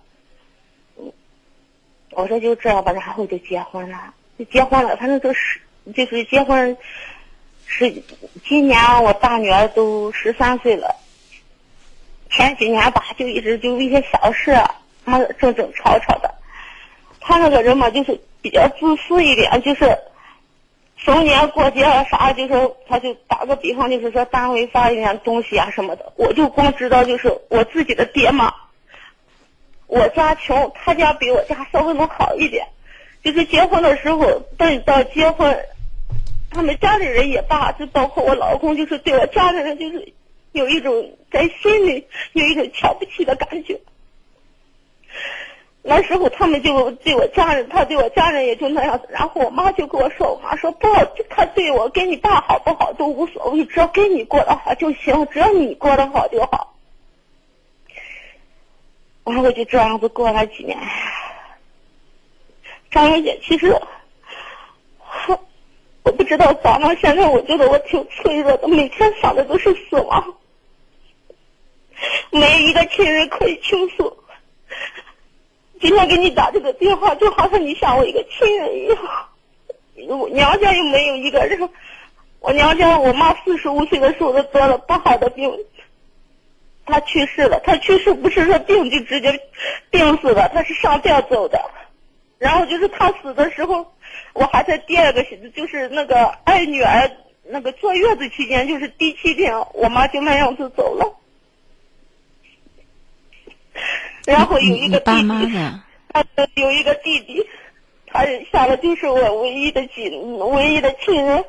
[2.12, 4.96] 我说就这样吧，然后就结婚了，就结婚了。
[4.98, 5.60] 反正都是
[5.96, 6.78] 就是结婚，
[7.66, 8.04] 是
[8.44, 10.96] 今年我大女儿都十三岁了。
[12.30, 14.54] 前几年吧，就一直就一些小事，
[15.06, 16.34] 他争争吵吵的。
[17.28, 19.98] 他那个人嘛，就是比较自私一点，就是
[20.96, 28.54] 逢年过节啊啥，就是他就打个比方，就是说单位发一点东西啊什么的，我就光知道就是我自己的爹妈。
[29.88, 32.66] 我家穷，他家比我家稍微能好一点。
[33.24, 35.60] 就是结婚的时候，等到结婚，
[36.50, 40.14] 他们家里人也罢，就包括我老公，就是对我家里人，就是
[40.54, 43.78] 有一种在心里有一种瞧不起的感觉。
[45.90, 49.08] 那时候他们就对我家人，他对我家人也就那样子。
[49.10, 50.86] 然后我妈就跟我说：“我妈说不，
[51.30, 56.76] 他对我跟你爸好不好都无所谓，只要跟你过得好就行，只要你过得好就好。”
[59.24, 60.78] 然后我就这样子过了几年。
[62.92, 63.74] 张小姐，其实
[66.04, 70.36] 我不知道咋了，现在我觉得我挺脆弱的，每天想的都是死亡，
[72.32, 74.17] 没有一个亲人可以倾诉。
[75.80, 78.98] 今天给你打这个电话，就好像你像我一个亲人一样。
[80.10, 81.70] 我娘家又没有一个人，
[82.40, 85.52] 我娘家我妈四十五岁的时候得了不好的病。
[86.86, 89.38] 她去世了，她去世不是说病就直接
[89.90, 91.60] 病死了，她是上吊走的。
[92.38, 93.86] 然后就是她死的时候，
[94.34, 95.22] 我还在第二个
[95.56, 97.12] 就是那个爱女儿
[97.44, 101.14] 那个坐月子期间，就是第七天，我妈就那样子走了。
[104.28, 105.28] 然后有一个弟弟，
[106.12, 106.26] 他
[106.56, 107.48] 有一个弟弟，
[108.06, 111.46] 他下了就是我唯一的亲唯一的亲人。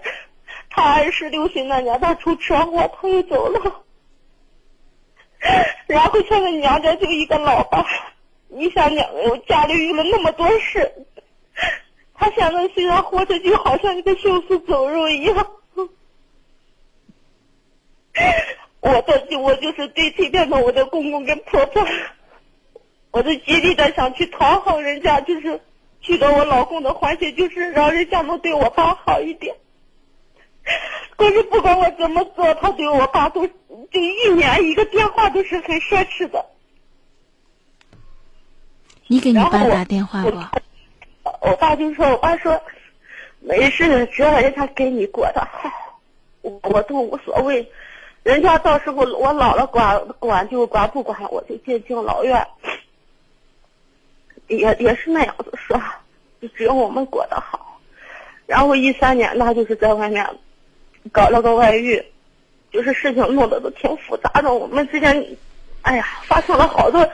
[0.71, 3.83] 他二十六岁那年他出车祸，他又走了。
[5.89, 7.85] 然后现在娘家就一个老爸，
[8.47, 10.93] 你想娘我家里遇了那么多事，
[12.15, 15.51] 他现在虽然活着就好像一个行尸走肉一样。
[18.81, 21.85] 我的我就是对这边的我的公公跟婆婆，
[23.11, 25.61] 我就极力的想去讨好人家，就是
[26.01, 29.57] 取得我老公的欢心，就是让人家能对我爸好一点。
[31.17, 33.53] 可是不管我怎么做，他对我爸都就
[33.93, 36.45] 一年一个电话都是很奢侈的。
[39.07, 40.31] 你给你爸打电话不？
[41.41, 42.61] 我爸就说，我爸说
[43.41, 45.71] 没事，只要人家给你过得好，
[46.43, 47.73] 我我都无所谓。
[48.23, 52.47] 人家到时候我老了管管就管，不管我就进敬老院。
[54.49, 55.81] 也也是那样子说，
[56.43, 57.81] 就只要我们过得好。
[58.47, 60.27] 然后一三年，那就是在外面。
[61.11, 62.05] 搞了个外遇，
[62.71, 64.53] 就是事情弄得都挺复杂的。
[64.53, 65.25] 我们之间，
[65.81, 67.09] 哎呀，发生了好多，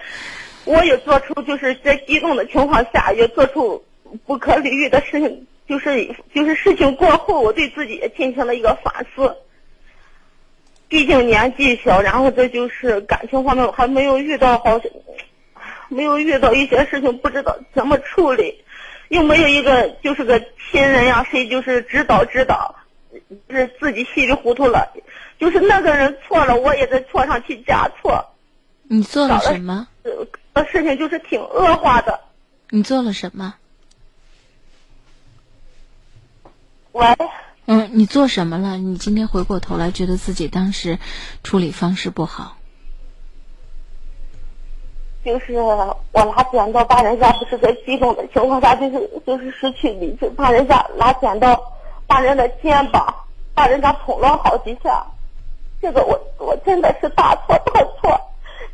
[0.64, 3.84] 我也做出就是在激动的情况下也做出
[4.26, 5.46] 不可理喻的事情。
[5.68, 9.36] 就是就是事情过后，我对自己也进行了一个反思。
[10.88, 14.80] 毕竟年纪小，然后这就是感情方面我还没有遇到好，
[15.88, 18.64] 没有遇到一些事情，不知道怎么处理，
[19.08, 22.76] 又没有一个就是个亲人呀，谁就是指导指导。
[23.48, 24.92] 是自己稀里糊涂了，
[25.38, 28.34] 就是那个人错了，我也在错上去加错。
[28.82, 29.86] 你做了什么？
[30.52, 32.20] 呃，事情就是挺恶化的。
[32.70, 33.54] 你做了什么？
[36.90, 37.06] 喂。
[37.66, 38.78] 嗯，你做什么了？
[38.78, 40.98] 你今天回过头来，觉得自己当时
[41.44, 42.56] 处理方式不好。
[45.24, 51.58] 就是我拿剪刀把人家，不是在激动的情况下，就是就是失去理智，把人家拿剪刀。
[52.06, 53.02] 把人的肩膀，
[53.54, 55.02] 把人家捅了好几下，
[55.80, 58.20] 这个我我真的是大错特错。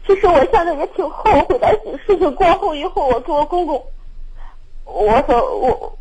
[0.04, 1.80] 其实我现在也挺后悔的。
[2.04, 3.80] 事情过后以后，我跟我公公，
[4.84, 5.92] 我说我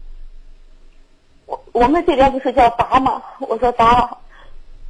[1.46, 3.22] 我我们这边不是叫打吗？
[3.42, 4.18] 我说打，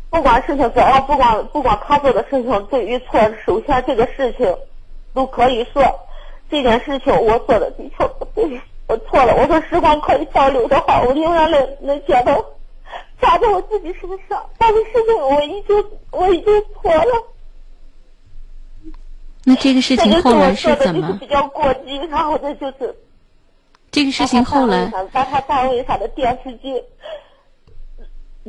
[0.09, 4.57] 不管事情怎样，不管不管他做的事情对与错，首先这个事情
[5.19, 5.83] 都可以说，
[6.49, 8.61] 这件事情我做的的确不对。
[8.87, 12.33] 我错了，我说时光可以倒流的话，我宁愿那那剪刀
[13.19, 14.41] 扎在我自己身上。
[14.57, 17.23] 但是事情我已经我已经错了。
[19.43, 21.17] 那这个事情后来是怎么？
[21.19, 22.95] 比较过激，然后这就是
[23.91, 26.81] 这个事情后来把他单位上的电视机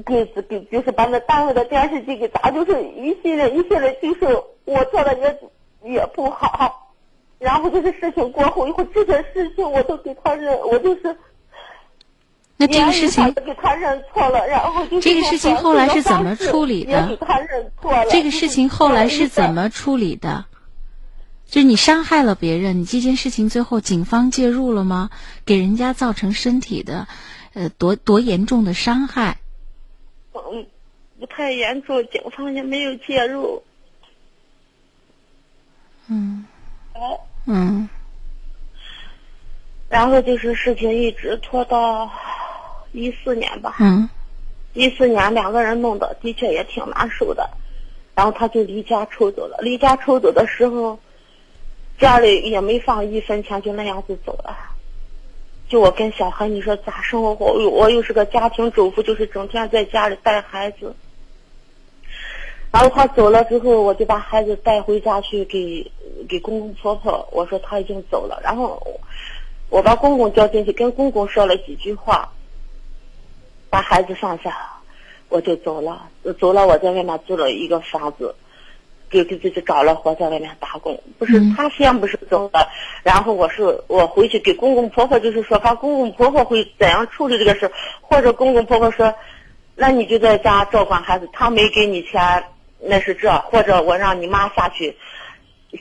[0.07, 5.39] 给给就是把那单位的电视机给砸，就是一系列一系列，就是我做的也
[5.85, 6.93] 也不好。
[7.39, 11.17] 然后就是事情过后以后，这些事情我都给他认，我就是。
[12.57, 17.09] 那这个事情给他认错了，然后就这个事情后来是怎么处理的？
[17.09, 18.05] 给他认错了。
[18.11, 20.45] 这个事情后来是怎么处理的？
[21.47, 25.09] 就是你伤害了别人，你这件事情最后警方介入了吗？
[25.47, 27.09] 给人家造成身体的，
[27.55, 29.39] 呃，多多严重的伤害？
[30.35, 30.67] 嗯，
[31.19, 33.63] 不太严重，警方也没有介入。
[36.11, 36.45] 嗯。
[37.47, 37.89] 嗯，
[39.89, 42.09] 然后就是事情一直拖到
[42.93, 43.77] 一四年吧。
[43.81, 44.09] 嗯，
[44.75, 47.49] 一四年两个人弄的的确也挺难受的，
[48.15, 49.59] 然后他就离家出走了。
[49.63, 50.99] 离家出走的时候，
[51.99, 54.55] 家里也没放一分钱，就那样子走了。
[55.69, 57.31] 就我跟小何，你说咋生活？
[57.31, 60.95] 我我又是个家庭主妇，就是整天在家里带孩子。
[62.73, 65.91] 然后他走了之后，我就把孩子带回家去给
[66.29, 67.29] 给公公婆婆。
[67.33, 68.81] 我说他已经走了，然后
[69.69, 72.29] 我把公公叫进去，跟公公说了几句话，
[73.69, 74.57] 把孩子放下，
[75.29, 76.09] 我就走了。
[76.39, 78.33] 走了，我在外面租了一个房子，
[79.11, 80.97] 给给自己找了活，在外面打工。
[81.19, 82.69] 不是他先不是走了，
[83.03, 87.69] 然后我是我回去给公公婆婆，就是说把公公婆婆会怎样处理这个事
[88.01, 89.13] 或者公公婆婆说，
[89.75, 92.45] 那你就在家照管孩子，他没给你钱。
[92.83, 94.97] 那是这，或者我让你妈下去，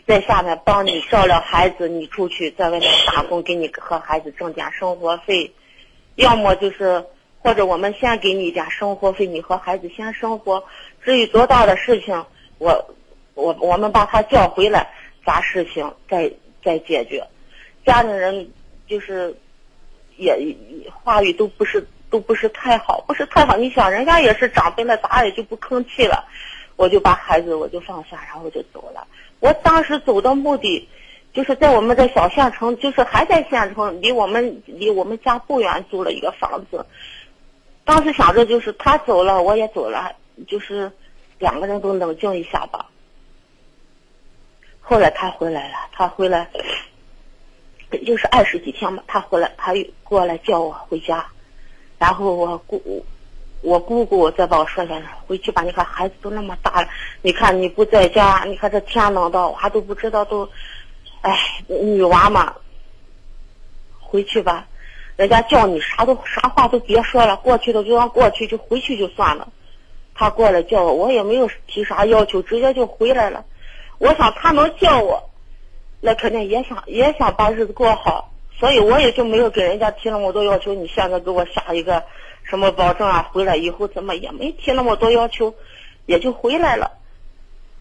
[0.05, 5.51] 在下面帮你照料孩子，你出去在外面打工，给你和孩子挣点生活费；
[6.15, 7.05] 要么就是，
[7.39, 10.63] 或者我们先给你一点生活费，你和孩子先生活。
[11.03, 12.25] 至于多大的事情，
[12.57, 12.93] 我
[13.33, 14.89] 我我们把他叫回来，
[15.25, 16.31] 啥事情再
[16.63, 17.25] 再解决。
[17.85, 18.51] 家里人
[18.87, 19.33] 就是
[20.17, 20.37] 也
[21.03, 23.55] 话语都不是都不是太好，不是太好。
[23.55, 26.27] 你想，人家也是长辈了，咱也就不吭气了。
[26.79, 29.05] 我就把孩子我就放下，然后我就走了。
[29.41, 30.87] 我当时走的目的，
[31.33, 36.85] 就是在我们这小县城，就是还在县城，离我们离我们家不远，租了一个房子。
[37.83, 40.15] 当时想着就是他走了，我也走了，
[40.47, 40.89] 就是
[41.37, 42.85] 两个人都冷静一下吧。
[44.79, 46.49] 后来他回来了，他回来
[48.05, 51.27] 就是二十几天吧，他回来，他又过来叫我回家，
[51.97, 53.05] 然后我姑。
[53.61, 55.61] 我姑姑再把我说下来回去吧。
[55.63, 56.87] 你看孩子都那么大了，
[57.21, 60.49] 你看你不在家，你看这天冷的，娃都不知道都，
[61.21, 61.37] 哎，
[61.67, 62.55] 女娃嘛，
[63.99, 64.65] 回去吧。
[65.17, 69.49] 人家叫你啥都啥话都别说了，过去的就让过去，就回去就算了。
[70.15, 73.43] 他过来叫我，我也没有提啥要求，直接就回来了。
[73.97, 75.29] 我想他能叫我，
[75.99, 80.73] 那肯定也想也想把日子过好，所以我也就没有给人家提那么多要求。
[80.73, 82.01] 你现在给我下一个。
[82.49, 83.29] 什么保证啊？
[83.31, 85.53] 回来以后怎么也没提那么多要求，
[86.07, 86.91] 也就回来了。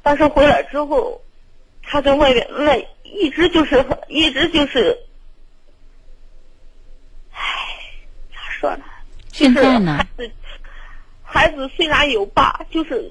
[0.02, 1.22] 但是回来之后，
[1.82, 4.98] 他在外面那一直就是一直就是，
[7.32, 7.40] 唉，
[8.30, 8.84] 咋说呢？
[9.32, 9.96] 现在呢？
[9.96, 10.30] 孩子，
[11.22, 13.10] 孩子虽然有爸，就是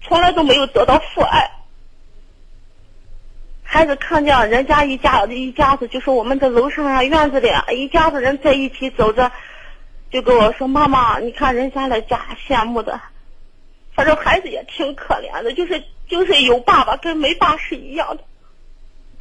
[0.00, 1.50] 从来都没有得到父爱。
[3.62, 9.30] 孩子看见人家一家一家子，就是我们这楼上啊院子里啊一家子人在一起走着。
[10.10, 12.98] 就跟我说：“妈妈，你看人家的家羡慕的，
[13.94, 18.24] 反正孩子也挺可怜的，就是就是有爸爸跟没爸是一样的，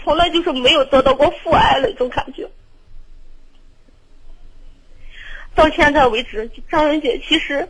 [0.02, 2.48] 从来就是没有得到过父爱那种感觉。
[5.56, 7.68] 到现在为止，张云姐其实，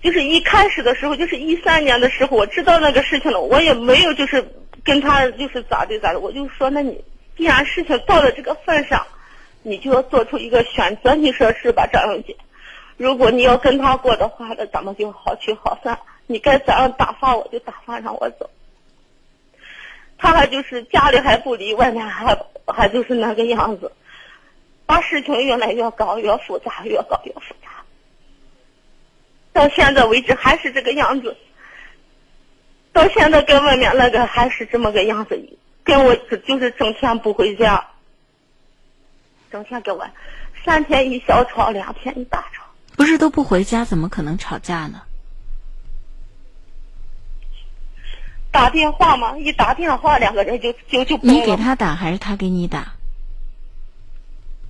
[0.00, 4.42] 就是一开始的时候，就是一三年的时候，我知道那个事情了，我也没有就是
[4.82, 7.04] 跟他就是咋的咋的，我就说，那你
[7.36, 9.06] 既然事情到了这个份上。”
[9.62, 12.36] 你就要做出一个选择，你说是吧，张永杰？
[12.96, 15.98] 如果你要跟他过的话，那咱们就好聚好散。
[16.26, 18.48] 你该咋样打发我就打发，让我走。
[20.16, 23.90] 他还就是家里还不离，外面还还就是那个样子，
[24.86, 27.70] 把事情越来越搞越复杂，越搞越复杂。
[29.52, 31.36] 到现在为止还是这个样子。
[32.92, 35.40] 到现在跟外面那个还是这么个样子，
[35.84, 37.88] 跟我就是整天不回家。
[39.50, 40.06] 整天给我
[40.64, 42.64] 三天一小吵，两天一大吵。
[42.96, 45.02] 不是都不回家，怎么可能吵架呢？
[48.52, 51.16] 打电话嘛，一打电话，两个人就就就。
[51.18, 52.94] 你给他打还是他给你打？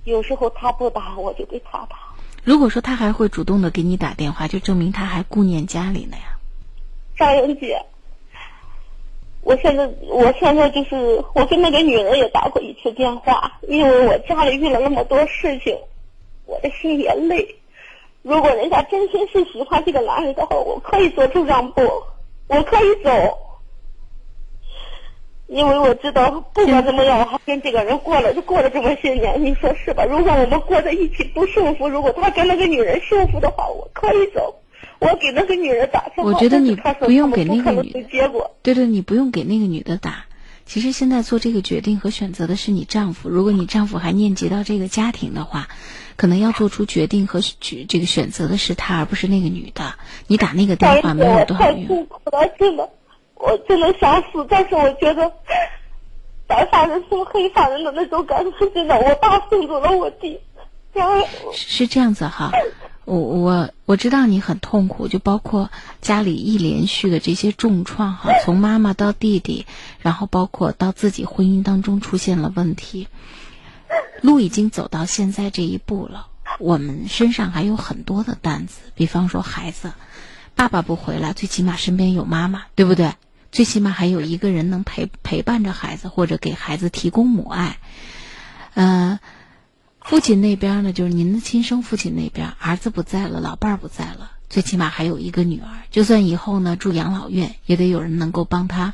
[0.03, 1.97] 有时候他不打，我就给他打。
[2.43, 6.37] 如果说他还会主动的给你打电话，就证明他还顾念家里呢呀。
[7.15, 7.85] 张英姐。
[9.51, 15.77] 我现在，我现在就是，我跟那个女人也打过一次电话，因为我家里遇了那么多事情，
[16.45, 17.55] 我的心也累。
[18.21, 21.81] 如果人家真心是喜欢这个男人的话，我可以做出让步，
[22.47, 23.11] 我可以走，
[25.47, 30.05] 因为我知道不管怎么样，我还跟这个人过了，就过了这么些年，你说是吧？
[30.05, 34.55] 如果我们过在一起不幸福，如果他跟那个女人幸福的话，我可以走。
[35.01, 38.55] 我给那个女人打电话，我觉得你不用给那个女的结果。
[38.61, 40.25] 对对，你不用给那个女的打。
[40.67, 43.27] 其实现在做这个决定和选择的是你丈夫。
[43.27, 45.69] 如果你丈夫还念及到这个家庭的话，
[46.17, 49.95] 可能要做出决定和举这个选择的是他，而不是那个女的。
[50.27, 51.81] 你打那个电话没有多少用。
[51.81, 52.87] 太痛苦了，真的，
[53.33, 54.45] 我真的想死。
[54.47, 55.33] 但是我觉得，
[56.45, 60.39] 白发人送黑发人的那种感觉，真的，我爸送走了我弟。
[60.93, 62.51] 然后是这样子哈。
[63.03, 65.71] 我我我知道你很痛苦，就包括
[66.01, 69.65] 家里一连续的这些重创哈，从妈妈到弟弟，
[70.01, 73.07] 然后包括到自己婚姻当中出现了问题，
[74.21, 76.27] 路已经走到现在这一步了。
[76.59, 79.91] 我们身上还有很多的担子，比方说孩子，
[80.55, 83.13] 爸爸不回来，最起码身边有妈妈，对不对？
[83.51, 87.79] 最起码还有一个人能陪陪伴着孩子，或者给孩子提供母爱，
[88.75, 89.19] 嗯。
[90.11, 95.67] 父亲那边呢，就是您的亲生父亲那边，儿子不在了，老伴儿不在了，最起码还有一个女儿。
[95.89, 98.93] 就算以后呢住养老院，也得有人能够帮他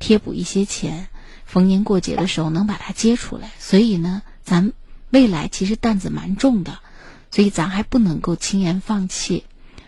[0.00, 1.06] 贴补一些钱，
[1.44, 3.52] 逢年过节的时候能把他接出来。
[3.60, 4.72] 所以呢，咱
[5.10, 6.80] 未来其实担子蛮重的，
[7.30, 9.44] 所以咱还不能够轻言放弃。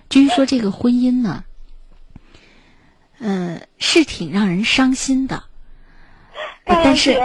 [0.09, 1.43] 至于说这个婚姻呢，
[3.19, 5.43] 呃，是挺让人伤心的，
[6.65, 7.19] 但是。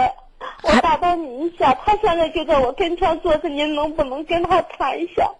[0.62, 5.30] 我打断你一下，他现在就在我跟前坐着，您能不能跟他谈一下？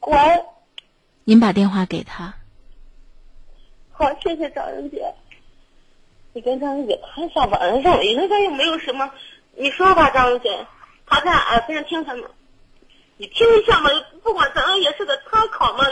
[0.00, 0.44] 喂。
[1.24, 2.34] 您把电话给他。
[3.92, 5.14] 好，谢谢张英姐。
[6.32, 9.10] 你跟张英姐谈一下吧，人家人家又没有什么，
[9.56, 10.66] 你说吧，张姐，
[11.06, 12.30] 他在耳边听什么？
[13.16, 13.90] 你听一下嘛，
[14.22, 15.84] 不管怎样也是个参考嘛，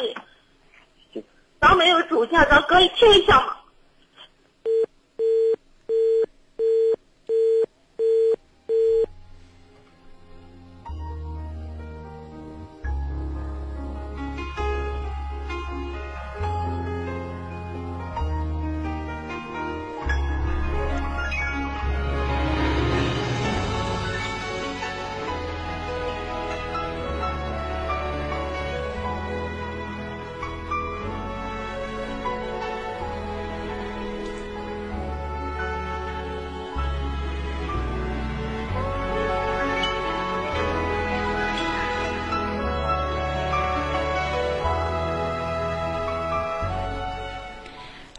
[1.12, 1.22] 你，
[1.60, 3.56] 咱没有主见，咱可以听一下嘛。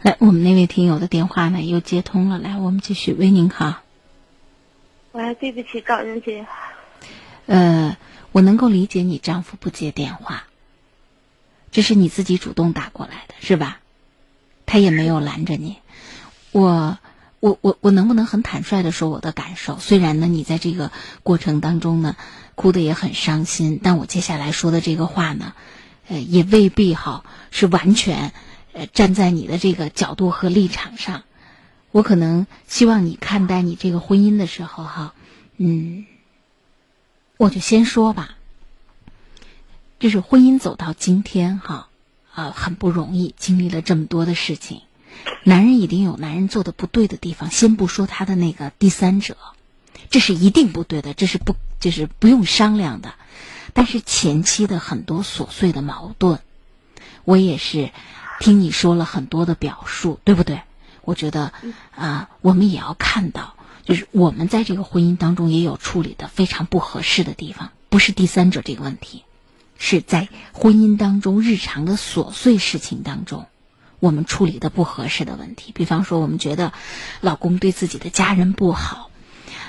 [0.08, 3.12] 来，我们那位听友的电话呢又接通了，来，我们继续。
[3.12, 3.82] 喂，您好。
[5.12, 6.46] 喂，对不起，高人姐。
[7.44, 7.94] 呃，
[8.32, 10.44] 我能够理解你丈夫不接电话，
[11.70, 13.80] 这是你自己主动打过来的，是吧？
[14.64, 15.76] 他也没有拦着你。
[16.52, 16.96] 我，
[17.40, 19.78] 我，我，我能不能很坦率的说我的感受？
[19.78, 20.90] 虽然呢，你在这个
[21.22, 22.16] 过程当中呢，
[22.54, 25.52] 哭的也很伤心，但我接下来说的这个话呢，
[26.08, 28.32] 呃，也未必哈是完全。
[28.72, 31.24] 呃，站在你的这个角度和立场上，
[31.90, 35.14] 我可能希望你看待你这个婚姻的时候，哈，
[35.56, 36.04] 嗯，
[37.38, 38.36] 我就先说吧，
[39.98, 41.88] 就是婚姻走到今天，哈，
[42.34, 44.82] 啊，很不容易，经历了这么多的事情，
[45.44, 49.36] 男人一定有男人做的不对的地方，先不说他的那个第三者，
[50.10, 53.14] 这是一定不对的，这是不，就是不用商量的，
[53.72, 56.38] 但是前期的很多琐碎的矛盾，
[57.24, 57.90] 我也是。
[58.40, 60.62] 听你说了很多的表述，对不对？
[61.02, 61.52] 我觉得
[61.94, 69.24] 啊，我们也要看到，就是我们在这个婚姻当中也有处理的非常不合适的地方，不是第三者这个问题，
[69.78, 73.46] 是在婚姻当中日常的琐碎事情当中，
[74.00, 75.72] 我们处理的不合适的问题。
[75.72, 76.72] 比方说，我们觉得
[77.22, 79.10] 老公对自己的家人不好，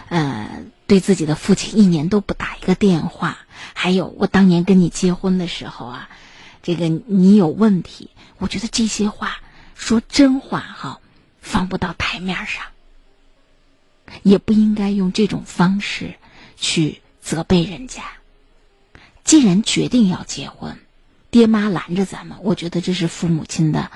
[0.10, 3.38] 呃，对自己的父亲一年都不打一个电话，
[3.74, 6.10] 还有我当年跟你结婚的时候啊，
[6.64, 8.10] 这个你有问题。
[8.38, 9.42] 我觉得这些话
[9.76, 11.02] 说真话哈，
[11.42, 12.64] 放不到台面上，
[14.24, 16.16] 也不应该用这种方式
[16.58, 18.04] 去责备人家。
[19.24, 20.80] 既然决定要结婚，
[21.30, 23.92] 爹妈拦着咱们，我觉得这是父母亲的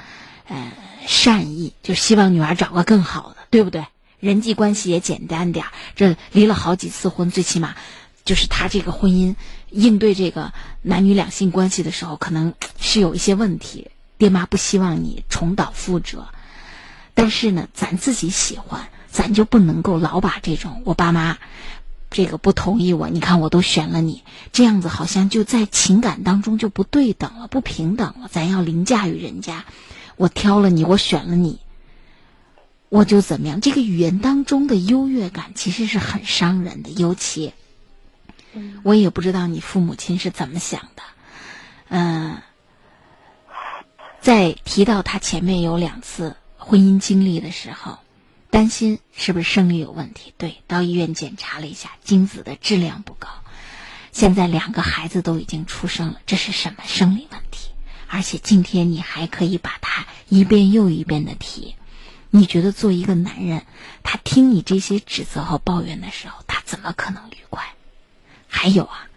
[0.47, 0.71] 呃
[1.07, 3.85] 善意，就希望女儿找个更好的，对不对？
[4.19, 7.75] 人际关系也简单点这离了好几次婚，最起码
[8.23, 9.35] 就是他这个婚姻
[9.73, 13.89] 应对这个男女两性关系的时候，可能是有一些问题。
[14.19, 16.27] 爹妈不希望你重蹈覆辙，
[17.13, 21.37] 但是呢，咱自己喜欢，咱就不能够老把这种我爸妈
[22.09, 28.29] 这个不同意我，你看我都选了你，这样子好像就在情感当中就不对等了，不平等了。
[28.31, 29.65] 咱要凌驾于人家，
[30.15, 31.59] 我挑了你，我选了你，
[32.87, 33.59] 我就怎么样？
[33.59, 37.51] 这个语言当中的优越感其实是很伤人的，尤其，
[38.83, 41.03] 我也不知道你父母亲是怎么想的，
[41.89, 42.41] 嗯。
[44.21, 47.99] 在提到他前面有两次婚姻经历的时候，
[48.49, 50.33] 担心是不是生理有问题？
[50.37, 53.27] 对，到医院检查了一下，精子的质量不高。
[54.13, 57.71] 现在两个孩子都已经出生了，这是什么生理问题？
[58.07, 61.75] 而且今天你还可以把他一遍又一遍的提，
[62.29, 63.65] 你觉得做一个男人，
[64.03, 67.73] 他听你这些指责和抱怨的时候，他怎么可能愉快？
[68.55, 69.07] 还有啊，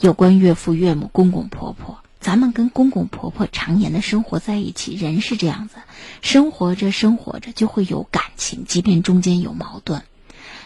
[0.00, 1.98] 有关岳父岳母、公公婆婆。
[2.18, 5.76] 咱们跟公公婆婆常年的生活在一起，人是这样子，
[6.22, 10.02] 生活着生活着就会有感情，即便中间有矛盾，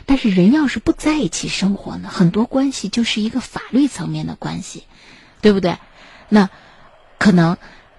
[0.06, 4.84] 但是人要是不在一起生活呢，很多关系就是一个法律层面的关系，
[5.42, 5.76] 对不对？
[6.30, 6.48] 那
[7.18, 7.58] 可能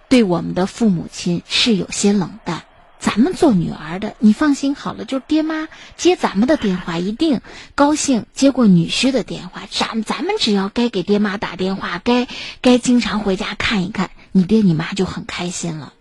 [0.09, 2.63] 对我们的父母亲是有些冷淡。
[3.01, 7.41] 咱们做女儿的，你放心好了，就是爹妈接咱们的电话，一定
[7.73, 9.63] 高兴接过女婿的电话。
[9.69, 12.27] 咱咱们只要该给爹妈打电话，该
[12.61, 15.93] 该经常回家看一看，你爹你妈就很开心了。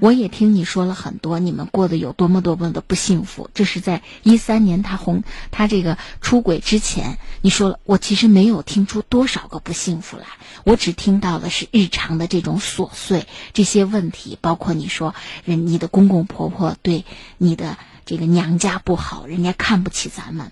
[0.00, 3.50] 我也听你说了很多，你们过得有多么多么的不幸福。
[3.54, 10.26] 这是在一三年他红他这个出轨之前，你说了，我其实没有听出多少个不幸福来，
[10.64, 15.14] 我只听到的是日常的这种琐碎这些问题，包括你说
[15.44, 17.04] 人你的公公婆婆对
[17.38, 20.50] 你的这个娘家不好，人家看不起咱们。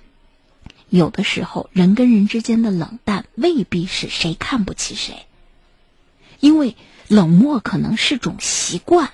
[0.89, 5.27] 有的时候，人跟人之间的冷淡未必是谁看不起谁，
[6.39, 6.77] 因为
[7.09, 9.11] 冷漠可能是种习惯。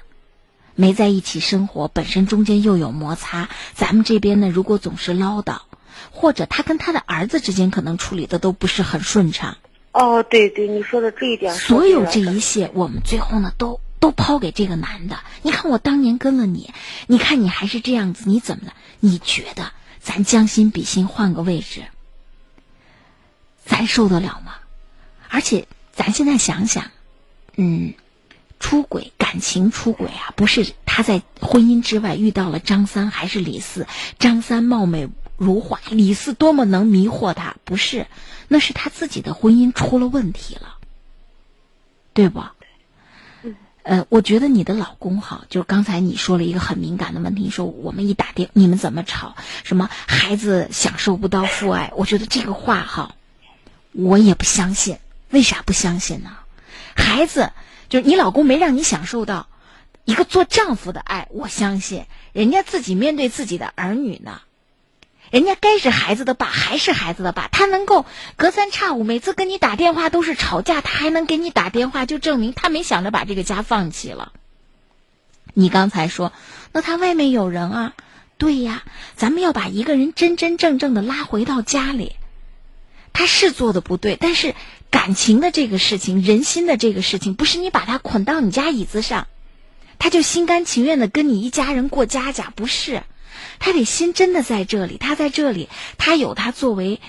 [0.74, 3.48] 没在一起生活，本身中间又有摩擦。
[3.74, 5.60] 咱们这边呢，如果总是唠叨，
[6.10, 9.56] 或者他跟他的儿子之间可能处理的都不是很顺畅。
[9.92, 11.54] 哦，对对，你说的这一点。
[11.54, 15.18] 所有这一切，我们最后呢，都都抛给这个男的。
[15.42, 16.72] 你看我当年跟了你，
[17.06, 18.72] 你看你还是这样子，你怎么了？
[19.00, 21.82] 你觉得咱将心比心，换个位置，
[23.64, 24.54] 咱受得了吗？
[25.28, 26.90] 而且咱现在想想，
[27.56, 27.94] 嗯，
[28.60, 33.88] 出轨、感情出轨啊，不是他在婚姻之外遇到了张三还是李四？
[34.18, 37.56] 张三貌美如花，李四多么能迷惑他？
[37.64, 38.06] 不是。
[38.46, 40.74] 那是他自己的婚姻出了问题了，
[42.12, 42.42] 对不？
[43.82, 49.36] 呃，我觉得你的老公哈，就是刚才你说了一个很敏感的问题，你说我们一打电，你们怎么吵？
[49.64, 51.92] 什么孩子享受不到父爱？
[51.96, 53.14] 我觉得这个话哈，
[53.92, 54.98] 我也不相信。
[55.30, 56.30] 为啥不相信呢？
[56.96, 57.52] 孩子
[57.90, 59.48] 就是你老公没让你享受到
[60.06, 64.40] 一个做丈夫的爱，我相信人家自己面对自己的儿女呢。
[65.30, 67.46] 人家该是孩子的爸，还是孩子的爸。
[67.48, 68.04] 他能够
[68.36, 74.32] 隔三差五，每次跟你打电话都是吵架，他还能给你打电话，就证明他没想着把这个家放弃了。
[75.52, 76.32] 你刚才说，
[76.72, 77.92] 那他外面有人啊？
[78.38, 78.82] 对呀，
[79.14, 82.16] 咱们要把一个人真真正正的拉回到家里。
[83.12, 84.54] 他是做的不对，但是
[84.90, 89.28] 感情的这个事情，人心的这个事情，不是你把他捆到你家椅子上，
[89.98, 93.02] 他就心甘情愿的跟你一家人过家家，不是。
[93.58, 95.68] 他得心真的在这里，他在这里，
[95.98, 97.00] 他有他作为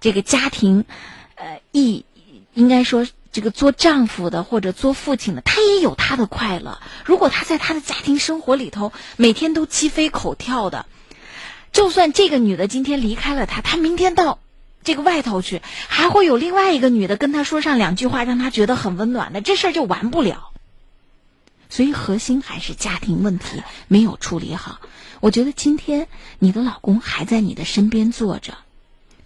[0.00, 0.84] 这个家庭，
[1.34, 2.04] 呃，一
[2.54, 6.80] 应该说这个做丈夫的或者做父亲的，他也有他的快乐。
[7.04, 10.86] 如果他在他的家庭生活里头每天都鸡飞狗跳的，
[11.72, 14.38] 就算这个女的今天离开了他，他明天到
[14.86, 20.52] 这个外头去，还会有另外一个女的跟他说上两句话，让他觉得很温暖的，这事儿就完不了。
[21.68, 24.78] 所以核心还是家庭问题没有处理好。
[25.18, 26.06] 我觉得今天
[26.38, 28.58] 你的老公还在你的身边坐着，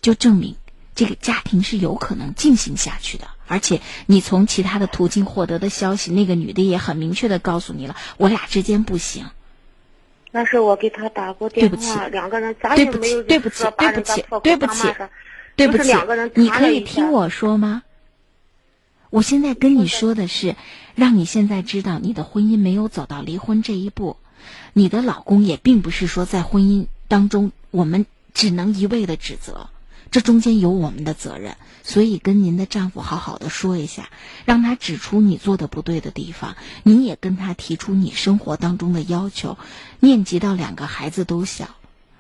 [0.00, 0.56] 就证明
[0.94, 3.28] 这个家庭是有可能进行下去的。
[3.46, 9.26] 而且你从其他的途径获得的消息，那个女的也很明确的告诉你了，我俩之间不行。
[10.30, 14.88] 那是我给他打过电话，两个人咋也没有对不起，对不起，对不起，对不起，
[15.56, 17.82] 你可以听我说吗？
[19.10, 20.54] 我现在跟你说的是，
[20.94, 24.16] 让你现在知道你的婚姻没有走到离婚这一步。
[24.72, 29.68] 你的老公也并不是说在婚姻当中，我们只能一味的指责，
[30.12, 34.08] 这中间有我们的责任，所以跟您的丈夫好好的说一下，
[34.44, 39.58] 让他指出你做的不对的地方，你也跟他提出你生活当中的要求，
[39.98, 41.74] 念及到两个孩子都小，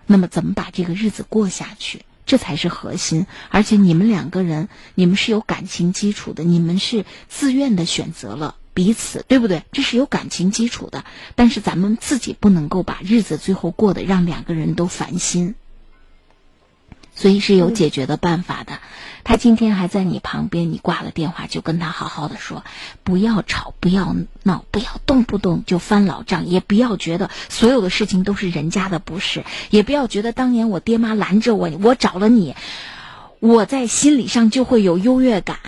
[0.06, 3.26] 那么怎么把这个日子过下去，这才是核心。
[3.48, 8.54] 而且你们两个人，你们是有感情基础的，你们是自愿的选择了。
[8.72, 9.64] 彼此对不对？
[9.72, 11.04] 这是有感情基础的，
[11.34, 15.56] 但是咱们自己不能够把日子最后过得让两个人都烦心，
[17.20, 18.78] 所以是有解决的办法的。
[19.24, 22.64] 他今天还在你旁边，你挂了电话就跟他好好的说，
[23.04, 32.56] 不要吵，不要闹，不要动不动就翻老账，也不要觉得所有的事情都是人家的不是，也不要觉得当年我爹妈拦着我，我找了你，
[33.38, 35.58] 我在心理上就会有优越感。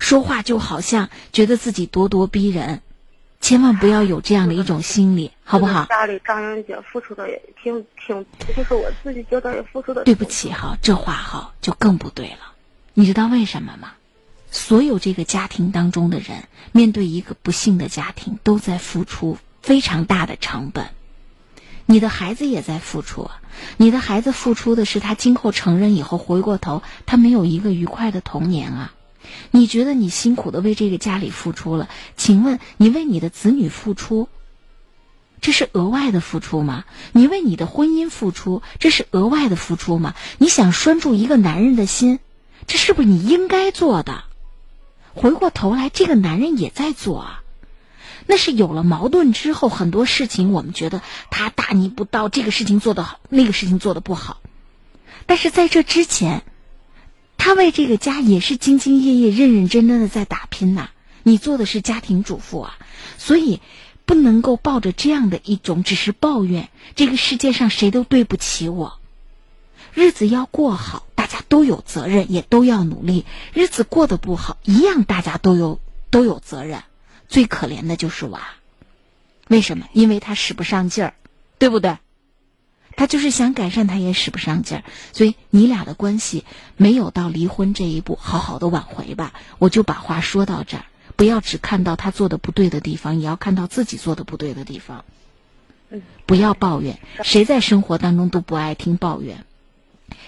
[0.00, 2.82] 说话就好像觉得自己咄咄逼人，
[3.44, 5.84] 千万不要有这样的一种心理，好不好？
[5.84, 8.24] 家里张英姐付出的也挺挺，
[8.56, 10.02] 就是我自己觉得也付出的。
[10.02, 12.54] 对不起哈，这话哈就更不对了。
[12.94, 13.92] 你知道为什么吗？
[14.50, 20.86] 所有这个家庭当中的人，面对一个不幸的家庭，都在付出非常大的成本。
[21.84, 23.30] 你的孩子也在付出，
[23.76, 28.93] 你的孩子付出的是他今后成人以后回过头，他没有一个愉快的童年啊。
[29.50, 31.88] 你觉得你辛苦的为这个家里付出了？
[32.16, 34.28] 请问你为你的子女付出，
[35.40, 36.84] 这是额外的付出吗？
[37.12, 40.14] 你为你的婚姻付出，这是额外的付出吗？
[40.38, 42.18] 你想拴住一个男人的心，
[42.66, 44.24] 这是不是你应该做的？
[45.14, 47.42] 回过头来，这个男人也在做啊。
[48.26, 54.40] 那是有了矛盾之后，很多事情我们觉得他大逆不道，这个事情做得好，那个事情做得不好。
[55.26, 56.42] 但是在这之前。
[57.44, 60.88] 他为这个家也是兢兢业业、认认真真的在打拼呐。
[61.24, 62.78] 你做的是家庭主妇啊，
[63.18, 63.60] 所以
[64.06, 68.98] 不能够抱着这样的一种只是抱怨，这个世界上谁都对不起我。
[69.92, 73.26] 日子要过好，大家都有责任，也都要努力。
[73.52, 76.82] 日子过得不好，一样大家都有都有责任。
[77.28, 78.40] 最可怜的就是娃，
[79.48, 79.86] 为什么？
[79.92, 81.14] 因为他使不上劲儿，
[81.58, 81.98] 对不对？
[82.96, 86.44] 他就是想改善，他也使不上劲儿，所以你俩的关系
[86.76, 89.32] 没有到离婚这一步，好好的挽回吧。
[89.58, 90.84] 我就把话说到这儿，
[91.16, 95.04] 不要只看到他做的不对的地方，也要看到自己做的不对的地方。
[96.26, 99.44] 不要抱怨，谁在生活当中都不爱听抱怨。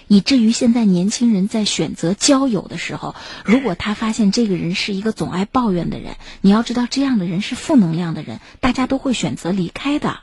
[0.08, 10.20] 以至于现在年轻人在选择交友的时候，如果他发现这个人是一个总爱抱怨的人，你要知道这样的人是负能量的人，大家都会选择离开的。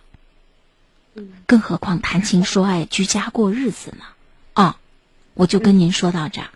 [1.46, 4.06] 更何况谈情说爱、居家过日子呢？
[4.54, 4.78] 啊，
[5.34, 6.48] 我就跟您说到这儿。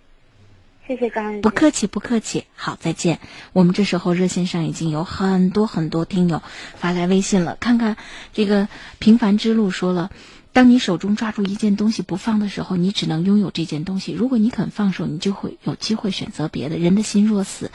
[0.87, 1.41] 谢谢张人。
[1.41, 2.45] 不客气，不客气。
[2.55, 3.19] 好，再见。
[3.51, 6.41] 我们这时候热线上已经有很多很多听友
[6.75, 7.97] 发来微信了，看看
[8.33, 8.67] 这个
[8.99, 10.11] 平凡之路说了。
[10.53, 14.11] 当你手中抓住一件东西不放的时候，你只能拥有这件东西。
[14.11, 16.77] 如果你肯放手，你就会有机会选择别的。
[16.77, 17.69] 人的心若死，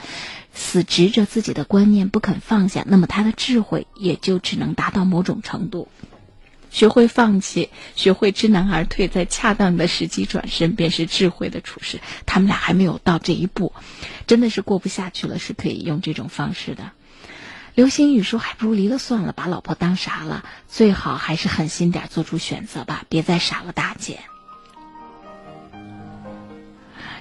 [0.52, 5.86] 死执着自己的观念不肯放下，那么他的智慧也就只能达到某种程度。
[6.72, 12.00] 学会放弃，学会知难而退，在恰当的时机转身，便是智慧的处事。
[12.24, 13.74] 他们俩还没有到这一步，
[14.26, 16.92] 真的是过不下去了，是可以用这种方式的。
[17.74, 20.44] 刘星宇说：“还不如离了算了，把老婆当啥了？
[20.66, 24.20] 最好还是狠心点，做出选择吧，别再傻了大姐。”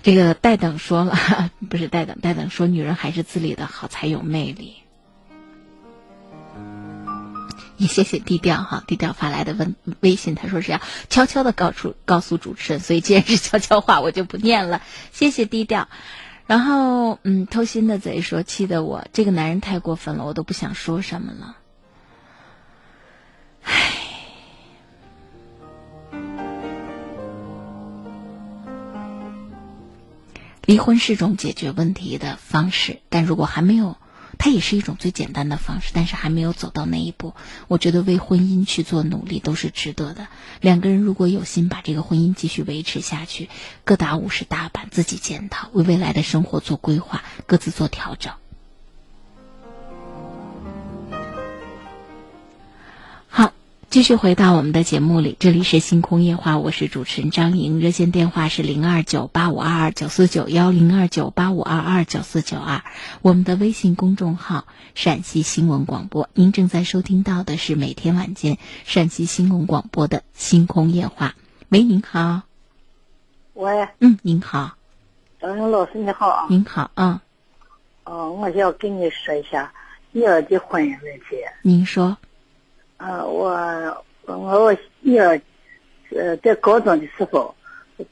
[0.04, 4.76] 这个戴等说了，不是戴等，戴等说：“女人还是自立的好，才有魅力。”
[7.82, 10.80] 也谢谢低调哈，低调发来的问微信，他说是要
[11.10, 14.84] 悄悄的告诉告诉主持人，所以既然是悄悄话，我就不念了。
[15.12, 15.90] 谢谢低调。
[16.46, 21.58] 然后，嗯，偷心的贼说：“气得我这个男人太过分了，我都不想说什么了。”
[23.64, 23.94] 唉，
[30.66, 33.98] 离婚是种解决问题的方式，但如果还没有，
[34.44, 37.36] 它也是一种最简单的方式，但是还没有走到那一步，
[37.68, 40.30] 我觉得为婚姻去做努力都是值得的。
[40.62, 43.50] 两个人如果有心把这个婚姻继续维持下去，
[43.84, 48.34] 各打五十大板，自己检讨，为未来的生活做规划，各自做调整。
[53.92, 62.84] 继续回到我们的节目里，这里是星空夜话，我是主持人张莹，热线电话是零二九八五二二九四九幺零二九八五二二九四九二，
[63.22, 64.66] 我们的微信公众号
[64.96, 71.36] 陕西新闻广播，您正在收听到的是每天晚间陕西新闻广播的星空夜话。
[71.68, 72.44] 喂，您好。
[73.56, 73.90] 喂。
[74.00, 74.78] 嗯，您好。
[75.42, 76.48] 张莹老师你好啊。
[76.50, 77.22] 您好啊。
[78.06, 79.74] 哦，我想跟你说一下
[80.14, 81.36] 女儿的婚姻问题。
[81.62, 82.18] 您说。
[83.02, 83.50] 呃，我
[84.26, 85.42] 我我女儿，
[86.16, 87.54] 呃，在高中的时候，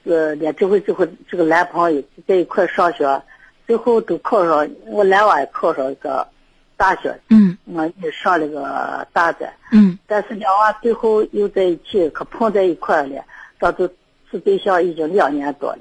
[0.04, 3.22] 呃，连这回这回这个男朋友在一块上学，
[3.68, 6.28] 最后都考上，我男娃也考上一个
[6.76, 13.24] 大学，嗯，我也上了个大专，嗯，但是两娃最后又在一起，可碰在一块了，
[13.60, 13.88] 到都
[14.32, 15.80] 处对象已经两年多了，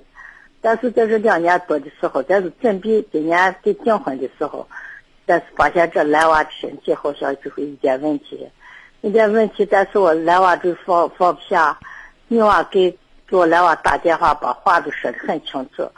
[0.61, 4.68] 但是在这两年多的时候，但是准备今年得订婚的时候，
[5.24, 8.46] 但是发现这男娃的身体好像就会有点问题。
[9.03, 11.78] 有点问题，但是我男娃就放放不下，
[12.26, 12.90] 女娃给
[13.28, 15.88] 给我男娃打电话，把话都说得很清楚。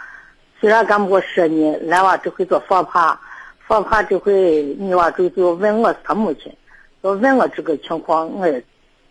[0.60, 3.18] 虽然敢给我说呢，男娃这回做放怕，
[3.66, 6.54] 放怕这回女娃就就问我是他母亲，
[7.02, 8.62] 就问我这个情况，我也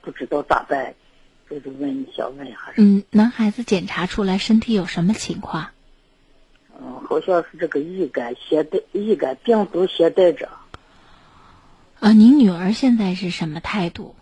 [0.01, 0.93] 不知道咋办，
[1.49, 2.57] 就就问你想问一下。
[2.77, 5.65] 嗯，男孩子检查出来身体有什么情况？
[6.79, 10.47] 嗯，好像是这个乙肝携带乙肝病毒携带者。
[11.99, 14.15] 啊，您女儿现在是什么态度？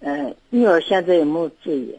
[0.00, 1.98] 嗯，女儿现在也没注意。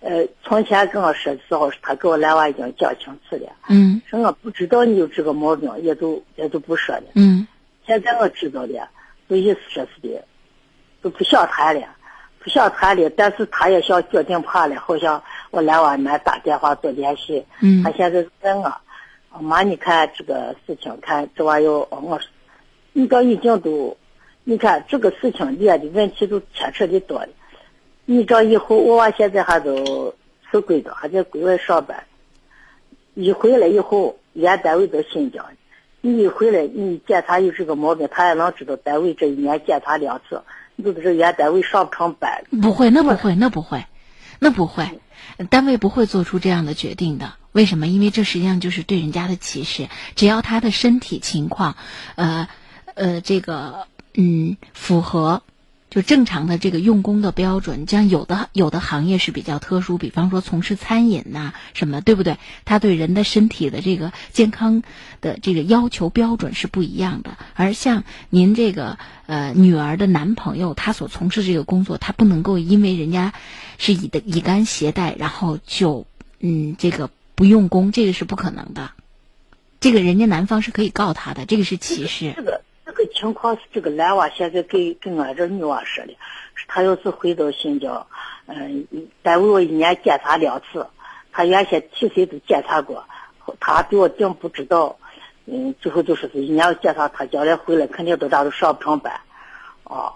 [0.00, 3.52] 呃，从前跟我说的时候，她跟我男娃已经讲清楚了。
[3.68, 4.00] 嗯。
[4.06, 7.04] 说我不知道你有这个毛病，也都也都不说了。
[7.14, 7.46] 嗯。
[7.86, 8.88] 现在我知道了，
[9.28, 10.24] 就意思说是的，
[11.02, 11.86] 都不想谈了，
[12.38, 13.10] 不想谈了。
[13.10, 17.44] 但是她也想决定怕了，好像我男娃们打电话做联系。
[17.60, 17.82] 嗯。
[17.82, 18.72] 她现在问我，
[19.40, 22.28] 妈，你看这个事情，看这玩意儿，我说，
[22.94, 23.94] 你这已经都。
[24.48, 27.28] 你看这个事情里的问题都牵扯的多了。
[28.04, 30.14] 你这以后，我娃现在还都
[30.52, 32.04] 是归的，还在国外上班。
[33.14, 35.44] 一回来以后，原单位在新疆。
[36.00, 40.40] 你一回来，你检查有这个毛病，他也能知道单位这一年检查两次。
[40.76, 42.44] 你都是原单位上不成班。
[42.62, 43.84] 不会，那不会，那不会，
[44.38, 45.00] 那不会，
[45.50, 47.32] 单位不会做出这样的决定的。
[47.50, 47.88] 为什么？
[47.88, 49.88] 因为这实际上就是对人家的歧视。
[50.14, 51.74] 只要他的身体情况，
[52.14, 52.46] 呃，
[52.94, 53.88] 呃，这个。
[54.16, 55.42] 嗯，符合
[55.88, 57.86] 就正常的这个用工的标准。
[57.86, 62.38] 像有的有的行业是比较特殊，比方说从事餐饮呐什么，对不对？
[62.64, 64.82] 他对人的身体的这个健康
[65.20, 67.36] 的这个要求标准是不一样的。
[67.54, 73.32] 而像您这个呃女儿的男朋友，他所从事这个工作，他不能够因为人家
[73.78, 76.06] 是乙的乙肝携带，然后就
[76.40, 78.90] 嗯这个不用功，这个是不可能的。
[79.78, 82.34] 这个人家男方是可以告他的，这个是歧视。
[83.18, 86.14] 情况是这个男娃现在跟跟俺这女娃说的，
[86.68, 88.06] 他要是回到新疆，
[88.46, 88.86] 嗯，
[89.22, 90.86] 单位我一年检查两次，
[91.32, 93.02] 他原先七岁都检查过，
[93.58, 94.98] 他比我定不知道，
[95.46, 99.18] 嗯，最后就说是一年检查，他将来回来肯定都咋都上不上班，
[99.84, 100.12] 啊，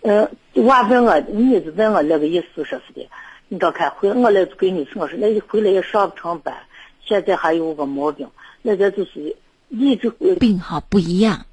[0.00, 0.28] 嗯，
[0.66, 3.08] 娃问我，女子问我那个意思说是的，
[3.48, 6.56] 你照看回我来跟你说我说，那回来也上不上班，
[7.04, 8.28] 现在还有个毛病，
[8.62, 9.36] 那个就是
[9.68, 11.46] 一直病号不一样，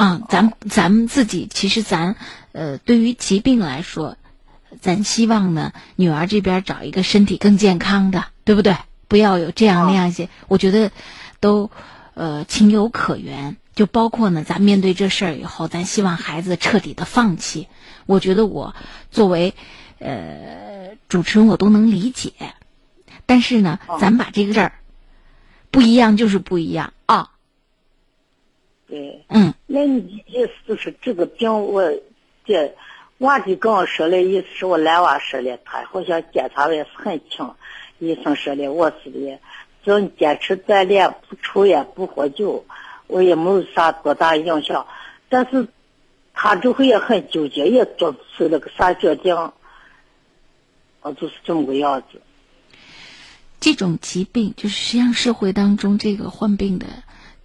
[0.00, 2.16] 啊，咱咱们自己其实咱
[2.52, 4.16] 呃，对于疾病来说。
[4.80, 8.76] 咱希望呢，女儿这边找一个身体更健康的，对不对？
[9.08, 10.92] 不要有这样那样一些，我觉得
[11.40, 11.72] 都
[12.14, 13.56] 呃情有可原。
[13.74, 17.66] 就包括呢，咱面对这事儿以后，咱希望孩子彻底的放弃。
[18.06, 18.76] 我觉得我
[19.10, 19.54] 作为
[19.98, 22.32] 呃主持人，我都能理解。
[23.26, 24.72] 但是呢，咱把这个事儿
[25.72, 27.30] 不一样就是不一样啊。
[28.90, 31.90] 对，嗯，那你意思就是这个病我
[32.44, 32.74] 这。
[33.20, 37.50] 娃就跟我说了意思是我来娃说的，他好像检查的也是很轻。
[37.98, 39.38] 医生说的，我是的，
[39.84, 42.64] 只要你坚持锻炼，不抽烟，不喝酒，
[43.08, 44.86] 我也没有啥多大影响。
[45.28, 45.68] 但是，
[46.32, 49.36] 他这回也很纠结，也做不出那个啥决定。
[51.02, 52.22] 我就是这么个样子。
[53.60, 56.86] 这种疾病，就是实际上社会当中这个患病的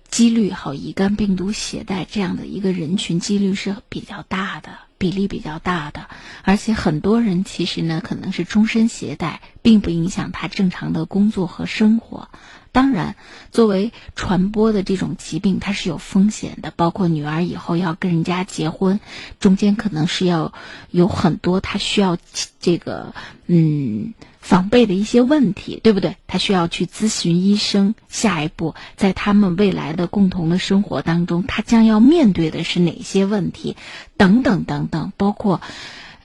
[0.09, 4.69] 几率，好乙肝病毒携带这样的一个人群几率是比较大的。
[4.97, 6.07] 比例比较大的，
[6.41, 12.29] 而且很多人其实呢可能是终身携带，并不影响他正常的工作和生活。
[12.75, 13.15] 当然，
[13.51, 18.99] 作为传播的这种疾病，它是有风险的，包括女儿以后要跟人家结婚，
[19.39, 20.53] 中间可能是要
[20.91, 22.17] 有很多他需要
[22.59, 23.13] 这个
[23.47, 24.13] 嗯。
[24.45, 26.17] 防备的一些问题，对不对？
[26.27, 27.95] 他需要去咨询医生。
[28.07, 33.75] 下一步，在他们未来的共同的生活当中，他将要面对的是哪些问题？
[34.17, 35.61] 等等等等，包括，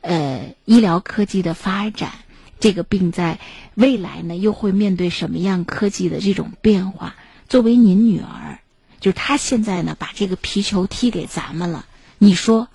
[0.02, 2.12] 呃，医疗科技的发展，
[2.60, 3.40] 这个病在
[3.74, 7.16] 未来呢，又会面对什么样科技的这种变化？
[7.48, 8.60] 作为您女儿，
[9.00, 11.86] 就是她现在呢，把这个皮球踢给咱们了。
[12.18, 12.68] 你说，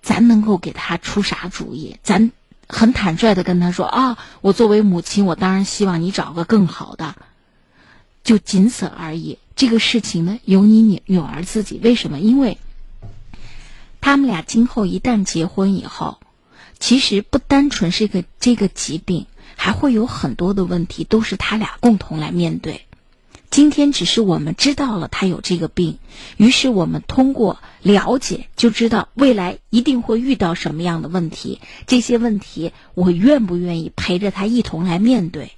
[0.00, 1.98] 咱能够给她出啥主意？
[2.02, 2.32] 咱？
[2.68, 7.16] 很坦率的跟她说啊，我作为母亲，我当然希望你找个更好的，
[8.24, 9.38] 就仅此而已。
[9.56, 11.78] 这个事情呢，由你女女儿自己。
[11.82, 12.18] 为什么？
[12.18, 12.56] 因为
[14.00, 16.18] 他们俩今后一旦结婚以后，
[16.78, 19.26] 其实不单纯是一个这个疾病，
[19.62, 22.80] 还会有很多的问题，都是他俩共同来面对。
[23.48, 25.98] 今天只是我们知道了他有这个病，
[26.36, 31.60] 于是我们通过了解就知道未来一定会遇到什么样的问题。
[31.86, 35.52] 这些问题，我愿不愿意陪着他一同来面对？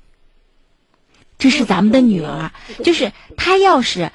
[1.39, 2.53] 这是咱们的女儿，
[2.85, 4.13] 就是她要是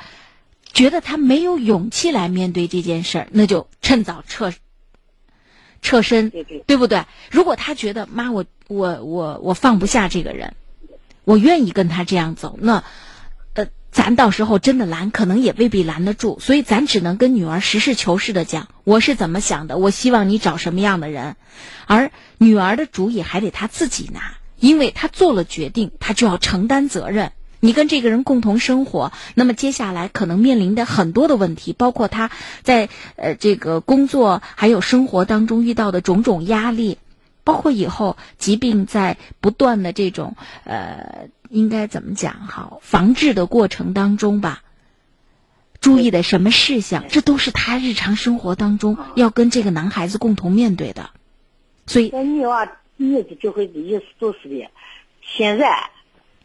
[0.72, 4.54] 觉得她没有勇气来面对这件事儿，那就趁早撤
[5.82, 6.32] 撤身，
[6.66, 7.06] 对不对？
[7.32, 10.56] 如果他觉得妈，我我我我放不下这个人，
[11.24, 12.84] 我愿意跟他这样走，那。
[13.54, 21.36] 呃咱到时候真的拦，可能也未必拦得住，所以咱只能跟女儿实事求是的讲，我是怎么想的，我希望你找什么样的人，
[21.88, 27.32] 而女儿的主意还得她自己拿，因为她做了决定，她就要承担责任。
[27.60, 32.32] 你跟这个人共同生活，那么接下来可能面临的很多的问题，包括他
[32.64, 36.98] 在呃这个工作还有生活当中遇到的种种压力，
[37.44, 41.30] 包括以后疾病在不断的这种呃。
[41.52, 42.80] 应该怎么讲好？
[42.84, 44.62] 防治的过程当中吧，
[45.82, 51.10] 注意的什么事项，这都是他日常生活当中要跟这个男孩子共同面对的。
[51.88, 54.70] 所以，女娃女子就会的意思就是的，
[55.24, 55.90] 现在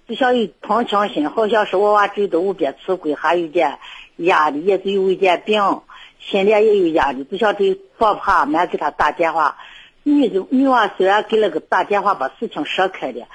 [0.07, 3.79] 就像有同情心，好像是我娃这都无边吃亏，还有点
[4.17, 5.81] 压力，也是有一点病，
[6.21, 9.57] 心里也有压力，就像这防怕没给他打电话。
[10.03, 13.27] 女的女娃虽然给了个打电话，把事情说开了。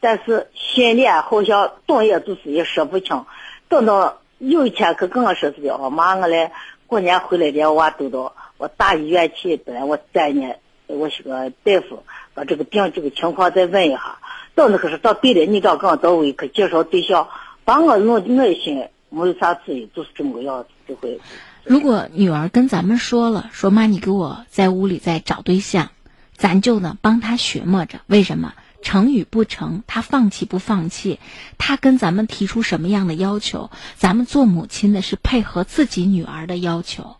[0.00, 3.24] 但是心里好像动也就是也说不清，
[3.68, 6.52] 等到有一天可跟我说是的，我妈我来
[6.86, 10.54] 过年回来的，我娃都到我大医院去，本来我再呢，
[10.86, 14.18] 我是个大夫，把这个病这个情况再问一下。
[14.58, 17.28] 到那个时候到对了，你到跟我到位，可介绍对象，
[17.64, 21.20] 把我弄内心没有啥主意，就是这么个样子，就会。
[21.62, 25.90] 如果女儿跟咱们说了，说妈，你给我在屋里再找对象，
[26.36, 28.52] 咱就呢帮她寻摸着，为什么？
[28.82, 31.18] 成与不成，他放弃不放弃，
[31.56, 37.16] 他跟咱们提出什么样的要求，咱们做母亲的是配合自己女儿的要求。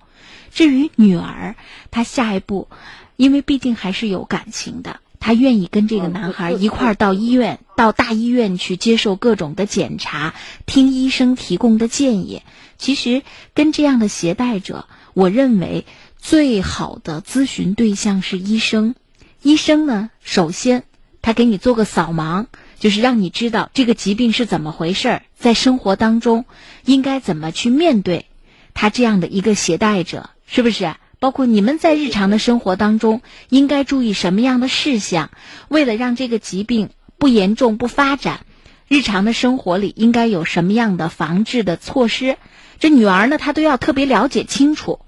[0.52, 1.56] 至于女儿，
[1.90, 2.68] 她下一步，
[3.16, 10.34] 因为毕竟还是有感情的，她愿意跟这个男孩一块儿到医院，到大医院去接受各种的检查，
[10.66, 12.42] 听医生提供的建议。
[12.76, 13.22] 其实
[13.54, 15.84] 跟这样的携带者，我认为
[16.18, 18.94] 最好的咨询对象是医生。
[19.42, 20.84] 医生呢，首先。
[21.20, 22.46] 他给你做个扫盲，
[22.78, 26.46] 就是让你知道这个疾病是怎么回事儿，在生活当中
[26.86, 28.26] 应该怎么去面对
[28.72, 30.94] 他这样的一个携带者，是不是？
[31.20, 35.30] 包括你们在日常的生活当中应该注意什么样的事项，
[35.68, 38.40] 为了让这个疾病不严重、不发展，
[38.86, 42.36] 日常的生活里应该有什么样的防治的措施？
[42.78, 45.00] 这女儿呢，她都要特别了解清楚，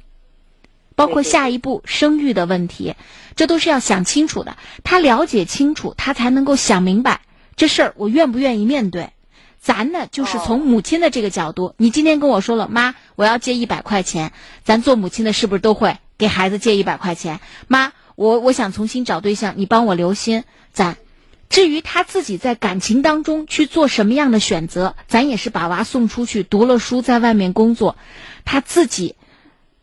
[0.97, 2.95] 包括下一步生育的问题，
[3.37, 4.57] 这都是要想清楚的。
[4.82, 7.20] 她了解清楚，她才能够想明白
[7.55, 9.11] 这事儿我愿不愿意面对。
[9.62, 14.32] 咱呢，就是从母亲的这个角度，你今天跟我说了，妈，我要借一百块钱，
[14.65, 17.41] 咱做母亲的是不是都会给孩子借一百块钱？
[17.69, 20.45] 妈，我我想重新找对象，你帮我留心。
[20.73, 20.97] 咱，
[21.51, 27.97] 至于他自己在感情当中去做什么样的选择，咱也是把娃送出去读了书，在外面工作，
[28.47, 29.15] 他自己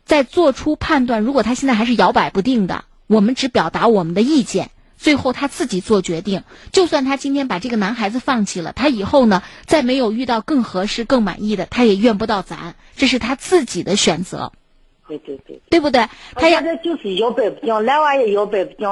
[0.04, 1.22] 在做出判断。
[1.22, 4.70] 如果他现在还是摇摆不定的，我们只表达我们的意见。
[4.98, 6.42] 最后他自己做决定，
[6.72, 14.52] 就算他今天把这个男孩子放弃了，他以后呢再没有遇到更合适、更满意的，他也怨不到咱，这是他自己的选择。
[15.06, 16.06] 对对对，对不对？
[16.34, 18.86] 他现在就是摇摆不定，来娃也摇摆不定，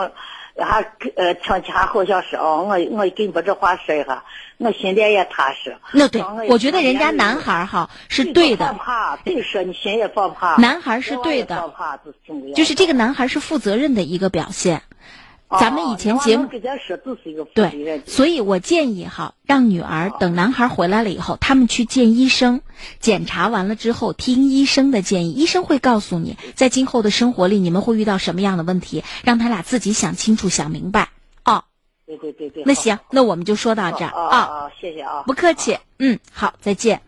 [0.56, 0.80] 还
[1.16, 4.24] 呃听起还好像是哦，我我给你把这话说一下，
[4.56, 5.76] 我心里也踏实。
[5.92, 8.72] 那对，我觉得人家男孩哈是对的。
[8.78, 10.56] 怕，别说你心也放怕。
[10.56, 11.70] 男孩是对的，
[12.54, 14.80] 就是这个男孩是负责任的一个表现。
[15.48, 16.48] 咱们以前节目
[17.54, 22.62] 对，所以我建议哈，让女儿等男孩回来了以后，他们去见医生，
[22.98, 31.10] 检查完了之后听医生的建议，医生会告诉你，在今后的生活里你们会遇到什么样的问题，让他俩自己想清楚、想明白。
[31.44, 31.62] 哦，
[32.06, 34.10] 对对对对，那行，那我们就说到这儿。
[34.10, 37.00] 啊，谢谢啊，不客气，嗯，好，再见。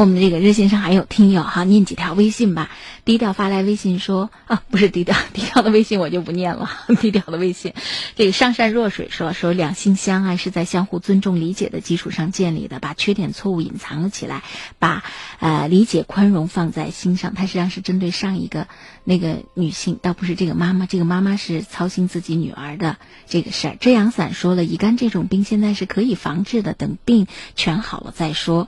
[0.00, 2.70] 我们这个热线上还有听友哈，念几条微信吧。
[3.04, 6.70] 低调发来微信说啊，不是低调， 低调的微信我就不念了。
[7.02, 7.74] 低调的微信，
[8.16, 14.42] 这个上善若水说说两性相爱是在相互尊重理解的基础上建立的，把缺点错误隐藏了起来，
[14.78, 15.04] 把
[15.38, 17.34] 呃理解宽容放在心上。
[17.34, 18.68] 他实际上是针对上一个
[19.04, 20.86] 那个女性，倒不是这个妈妈。
[20.86, 22.96] 这个妈妈是操心自己女儿的
[23.28, 23.76] 这个事儿。
[23.78, 28.66] 遮阳伞说了，乙肝这种病现在是可以防治的，等病全好了再说。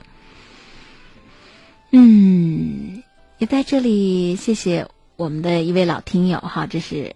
[1.95, 3.03] 嗯，
[3.37, 7.13] 也在这里谢谢我们的一位老听友哈，这是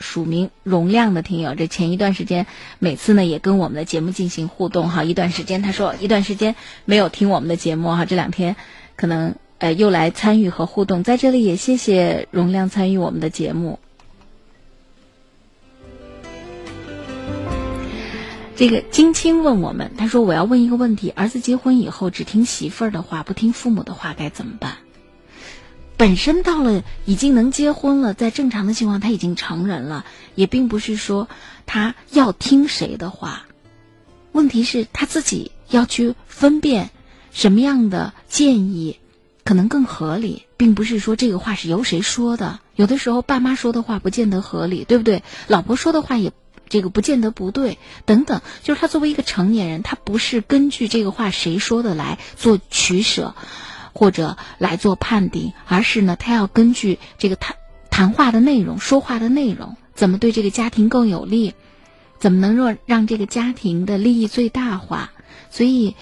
[0.00, 1.54] 署名容量的听友。
[1.54, 2.44] 这前一段时间
[2.80, 8.56] 每次呢也跟我们的节目进行互动哈，一段时间他说一段时间没有听我们的节目哈，这两天
[8.96, 13.78] 可能呃又来参与和互动，在这里也谢谢容量参与我们的节目。
[18.56, 24.78] 这个金青问我们，他说：“我要问一个问题，儿子结婚以后只听媳妇儿的话，不听父母的话，该怎么办？”
[25.98, 31.28] 本身到了已经能结婚了，在正常的情况，他已经成人了，也并不是说
[31.66, 33.44] 他要听谁的话。
[34.32, 36.88] 问题是他自己要去分辨
[37.32, 38.98] 什么样的建议
[39.44, 42.60] 可能更合理，并不是说这个话是由谁说的。
[42.74, 45.22] 有的时候，爸妈说的话不见得合理，对不对？
[45.46, 46.32] 老婆说的话也。
[46.68, 53.34] 这个不见得不对，等等，就是他作为一个成年人，他不是根据这个话谁说的来做取舍，
[53.92, 57.56] 或者来做判定，而是呢，他要根据这个谈
[57.90, 61.54] 谈话的内容、说话的内容，怎么对这个家庭更有利，
[62.18, 65.12] 怎么能让让这个家庭的利益最大化。
[65.50, 65.94] 所以，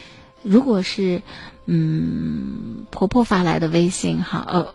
[0.43, 1.23] 如果是
[1.67, 4.75] 嗯婆婆发来的微信，哈，呃。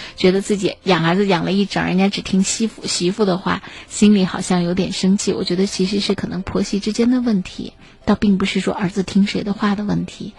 [0.16, 5.32] 觉得自己养儿子养了一整，人家只听媳妇媳妇的话，心里好像有点生气。
[5.32, 7.72] 我觉得其实是可能婆媳之间的问题，
[8.04, 10.34] 倒并不是说儿子听谁的话的问题。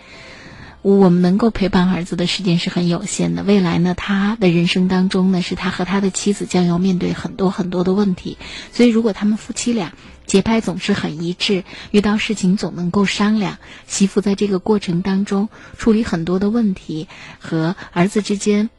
[0.83, 3.43] 我们能够陪伴儿子的时间是很有限的。
[3.43, 8.39] 未来呢，他的人生当中呢，是他和他的妻子将要面对很多很多的问题。
[8.71, 9.93] 所以，如果他们夫妻俩
[10.25, 17.07] 节拍总是很一致，遇到事情总能够商量，媳妇在这个过程当中处理很多的问题，
[17.37, 18.71] 和儿子之间。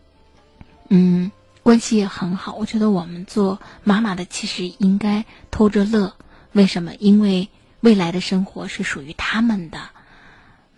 [0.94, 1.32] 嗯，
[1.62, 2.54] 关系也很好。
[2.54, 6.14] 我觉得我们做妈妈的其实应该偷着乐。
[6.52, 6.92] 为什么？
[6.98, 7.48] 因为
[7.80, 9.88] 未来的生活是属于他们的。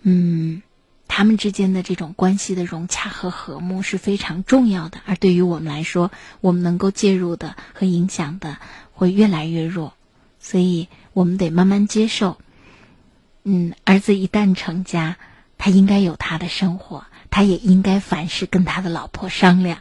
[0.03, 0.63] 嗯，
[1.09, 5.01] 他们之间的这种关系的融洽和和睦是非常重要的。
[5.05, 8.59] 而对于我们来说，我们能够介入的和影响的
[8.93, 9.95] 会越来越弱。
[10.39, 12.39] 所以我们得慢慢接受。
[13.43, 15.17] 嗯，儿子一旦成家，
[15.59, 19.79] 他应该有他的生活，他也应该凡事跟他的老婆商量。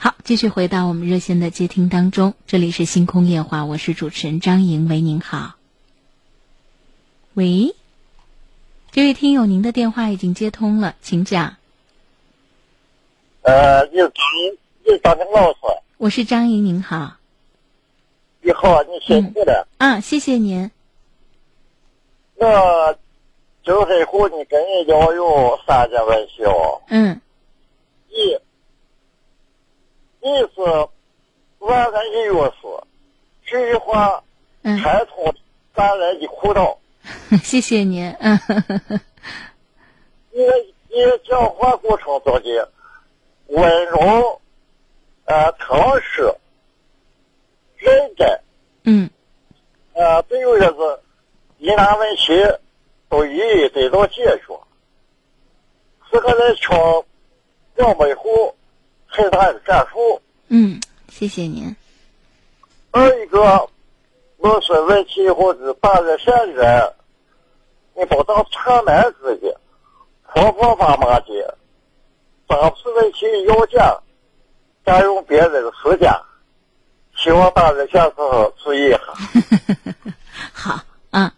[0.00, 5.56] 好，继续回到我们热线的接听当中，这里是星空夜话，我是主持人张莹，喂，您好。
[7.34, 7.74] 喂，
[8.92, 11.56] 这位听友，您的电话已经接通了，请讲。
[13.42, 14.14] 呃，你是张，
[14.84, 15.58] 你是张明老师。
[15.96, 17.16] 我是张莹，您好。
[18.40, 19.66] 你好，你辛苦了。
[19.78, 20.70] 啊，谢谢您。
[22.36, 22.96] 我
[23.64, 26.80] 就是和你跟你聊有三件问题哦。
[26.86, 27.20] 嗯。
[28.10, 28.38] 一，
[30.28, 30.60] 你是
[31.60, 32.66] 万安音乐师，
[33.46, 34.22] 这句话
[34.62, 35.34] 开通
[35.74, 36.78] 带来的苦恼。
[37.42, 38.10] 谢谢您。
[38.20, 38.38] 嗯。
[40.30, 40.42] 你
[40.88, 40.96] 你
[41.26, 42.70] 讲话过程中的
[43.46, 44.38] 温柔、
[45.24, 46.30] 呃诚实、
[47.76, 48.40] 认真。
[48.84, 49.08] 嗯。
[49.94, 50.74] 呃，对有些是
[51.56, 52.34] 疑难问题
[53.08, 54.60] 都一一得到解决，
[56.12, 56.76] 这个人听
[57.76, 58.14] 两百
[59.18, 60.22] 户很大的感受。
[60.48, 61.74] 嗯，谢谢您。
[62.90, 63.68] 二一个
[64.38, 66.92] 我说问题或者大人善人，
[67.94, 69.60] 你不当串门子的、
[70.32, 71.58] 婆婆妈妈的，
[72.46, 73.98] 当时问题要价，
[74.86, 76.10] 占用别人的时间，
[77.16, 78.14] 希望大人下次
[78.62, 79.00] 注意一下。
[80.52, 80.80] 好，
[81.10, 81.30] 嗯。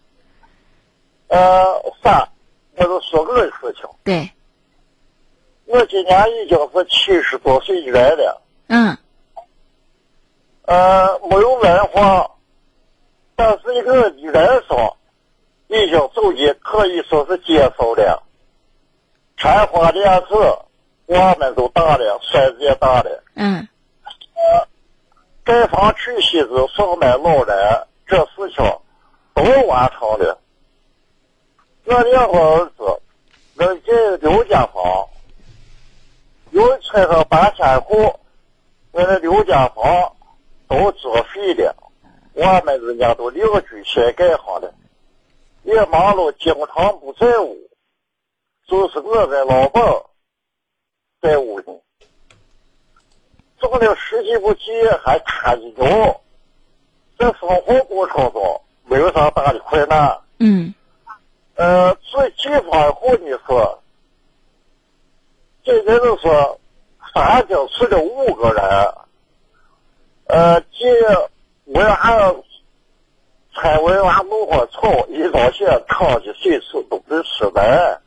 [1.27, 2.27] 呃，三，
[2.75, 3.89] 我就说个事情。
[4.03, 4.29] 对。
[5.71, 8.41] 我今年已经是七十多岁的人了。
[8.67, 8.97] 嗯。
[10.63, 12.31] 呃，没有文化，
[13.35, 14.93] 但是一个人生
[15.67, 18.21] 已经走的可以说是接受了。
[19.37, 20.35] 开花莲子，
[21.07, 23.23] 娃们都大了，孙子也大了。
[23.35, 23.67] 嗯。
[24.35, 24.67] 呃，
[25.43, 28.63] 盖房娶媳妇，送买老人，这事情
[29.33, 30.37] 都完成了。
[31.85, 33.01] 我两个儿子
[33.55, 35.07] 能进六间房，
[36.51, 37.95] 有村上搬迁户，
[38.91, 40.13] 我那六间房
[40.67, 41.73] 都作废了，
[42.33, 44.73] 我们人家都另居新盖上了，
[45.63, 47.57] 也忙碌，经常不在屋，
[48.67, 49.81] 就是我跟老伴
[51.21, 51.65] 在屋里，
[53.57, 54.61] 做了十几步地
[55.03, 56.21] 还看着牛，
[57.17, 60.19] 在生活过程中没有啥大的困难。
[60.39, 60.73] 嗯。
[61.55, 63.80] 呃，最地方户你说，
[65.63, 66.59] 这人说，
[67.13, 68.93] 三经去了五个人，
[70.25, 70.85] 呃，既
[71.65, 72.35] 文案、
[73.53, 78.01] 拆文案弄个草，一早些汤的水池都得吃完，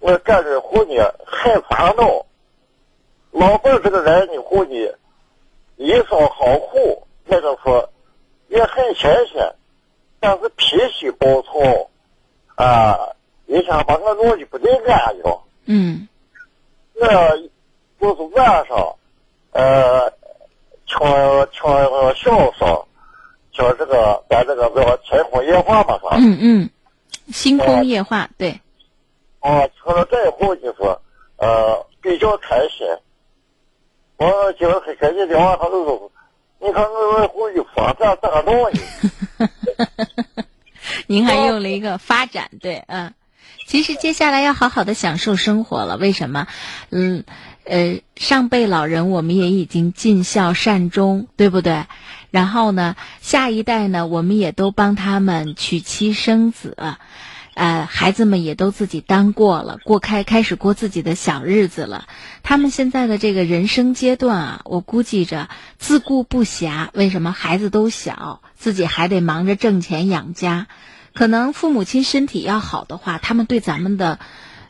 [0.00, 2.26] 我感觉户呢很烦恼。
[3.30, 4.94] 老伴这个人呢，户呢，
[5.76, 7.90] 一生好苦，那个说
[8.48, 9.54] 也很新鲜，
[10.20, 11.88] 但是脾气暴躁。
[12.56, 12.96] 啊！
[13.46, 15.22] 一天把我弄的不得安宁。
[15.64, 16.08] 嗯。
[17.00, 17.06] 我
[18.00, 18.96] 就是晚上，
[19.52, 20.10] 呃，
[20.86, 20.98] 听
[21.52, 21.70] 听
[22.14, 22.86] 小声，
[23.52, 26.16] 听这个咱这个叫天空夜话嘛，是吧？
[26.18, 26.70] 嗯嗯。
[27.32, 28.60] 星空夜话，对。
[29.40, 30.82] 啊，听了这后就是
[31.36, 32.86] 呃比较开心。
[34.16, 36.12] 我今儿跟你聊，他就说
[36.60, 38.80] ：“你看我后的发展咋弄呢？”
[41.08, 43.12] 您还用了一个发展，对，嗯，
[43.74, 45.96] 其实接下来要好好的享受生活了。
[45.96, 46.46] 为什么？
[46.90, 47.24] 嗯，
[47.64, 51.86] 呃，上辈老人我们也已经尽孝善终，对不对？
[52.30, 56.76] 然后呢，下一代呢，我们也都帮他们娶妻生子，
[57.54, 62.06] 呃，孩子们也都自己当过了，过开开始过自己的小日子了。
[62.44, 65.48] 他们现在的这个人生阶段啊，我估计着
[65.78, 66.90] 自顾不暇。
[66.92, 67.32] 为什么？
[67.32, 70.68] 孩子都小，自己还得忙着挣钱养家。
[71.14, 74.18] 可能父母亲身体要好的话，他们对咱们的，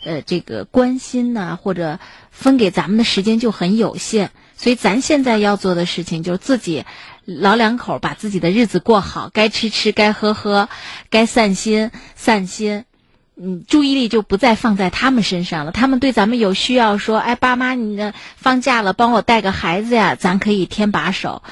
[0.04, 1.98] 呃，这个关心呢，或者
[2.30, 4.30] 分给咱们的时间就很有限。
[4.56, 6.84] 所以，咱现在要做的事情就是自己
[7.24, 10.68] 老两口把自己的日子过好，该吃吃，该喝喝，
[11.10, 12.84] 该散心散心。
[13.36, 15.72] 嗯，注意力就不再放在他们身上了。
[15.72, 21.42] 他们对咱们有需要，说：“哎，爸妈，你呢放假了，帮我带个孩子呀。”咱可以添把手。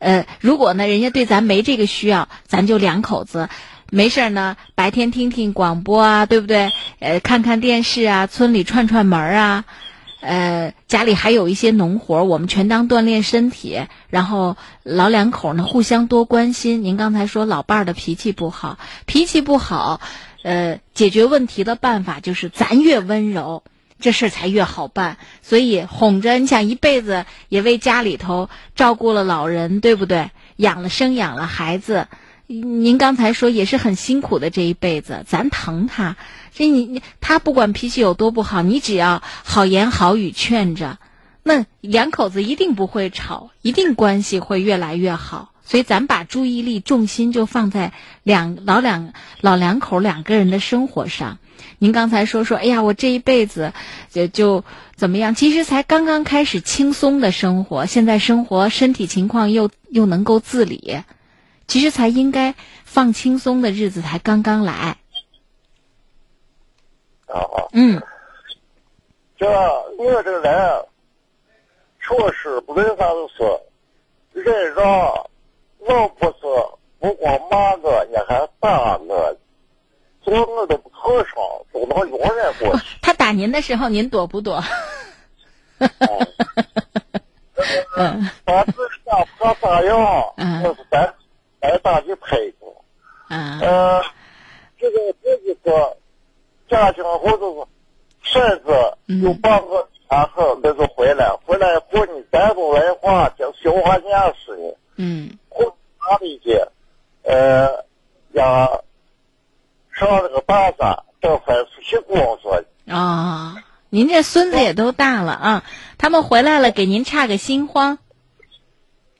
[0.00, 3.48] 呃，如果呢，人家对咱没这个需要，咱就两口子。
[3.90, 6.70] 没事儿呢，白天听听广播啊，对不对？
[7.00, 9.64] 呃，看看电视啊，村里串串门儿啊，
[10.20, 13.80] 呃，家里还有一些农活，我们全当锻炼身体。
[14.08, 16.84] 然后老两口呢，互相多关心。
[16.84, 20.00] 您刚才说老伴儿的脾气不好，脾气不好，
[20.42, 23.64] 呃，解决问题的办法就是咱越温柔，
[23.98, 25.16] 这事才越好办。
[25.42, 30.30] 所以哄着，你想一辈子也为家里头照顾了老人，对不对？
[30.56, 32.06] 养了生养了孩子。
[32.52, 36.16] 您刚才说也是很辛苦的这一辈子，咱疼他，
[36.52, 40.98] 这你你他不管脾气有多不好，你只要好言好语劝着，
[41.44, 45.52] 那两口子一定不会吵，一定关系会越来越好。
[45.62, 47.92] 所以咱把注意力重心就放在
[48.24, 51.38] 两老两老两口两个人的生活上。
[51.78, 53.72] 您刚才说说，哎呀，我这一辈子
[54.10, 54.64] 就就
[54.96, 55.36] 怎么样？
[55.36, 61.02] 其实才刚刚开始轻松的生活，现在生活身体情况又又能够自理，
[61.70, 64.96] 其实才应该放轻松的日子才刚刚来。
[67.28, 68.02] 啊，嗯，
[69.38, 69.48] 这
[69.96, 70.84] 我这个人
[72.00, 73.44] 确实不论啥都是
[74.32, 74.84] 忍让，
[75.86, 76.32] 老不是
[76.98, 79.36] 不光骂我，你还打我，
[80.22, 81.34] 做我都不吭声，
[81.72, 82.84] 都能容忍过去。
[83.00, 84.60] 他打您的时候，您躲不躲？
[87.96, 91.14] 嗯，他自己想怕咋样，那是咱
[91.60, 92.74] 咱咋去配合。
[93.28, 94.02] 嗯，呃，
[94.78, 95.96] 这个这几个
[96.68, 97.66] 家庭或者
[98.22, 104.10] 是婶子有半个然后那就回来，回来以后你再不文化，就消化见
[104.44, 104.74] 识呢。
[104.96, 105.64] 嗯，或
[106.00, 106.60] 哪里去，
[107.22, 107.84] 呃，
[108.32, 108.68] 呀，
[109.92, 112.60] 上那个大山等分出去工作。
[112.88, 115.64] 啊、您这孙子也都大了啊，
[115.96, 117.98] 他们回来了，给您差个心慌。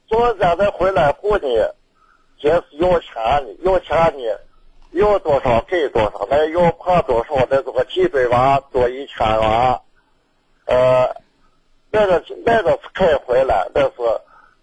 [0.09, 1.49] 昨天再回来后呢，
[2.41, 3.15] 先是要钱
[3.45, 4.39] 呢，要钱呢，
[4.93, 9.81] 要多少给多少，那要怕多少，那这个几百万多一千万，
[10.65, 11.15] 呃，
[11.91, 13.93] 那个那个是可以回来，但是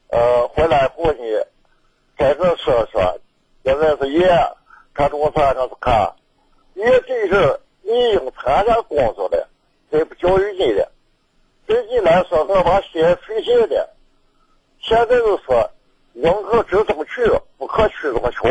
[0.10, 1.46] 呃回来后呢，
[2.18, 3.20] 在这说说，
[3.64, 4.28] 现在是爷，
[4.94, 6.16] 看中山上是看，
[6.74, 9.48] 爷这是你应参加工作的，
[9.92, 10.92] 这不教育你的，
[11.68, 13.94] 对你来说那把血费劲的。
[14.80, 15.70] 现在就说，
[16.20, 17.22] 宁可知怎么去，
[17.60, 18.50] 不可取怎么求，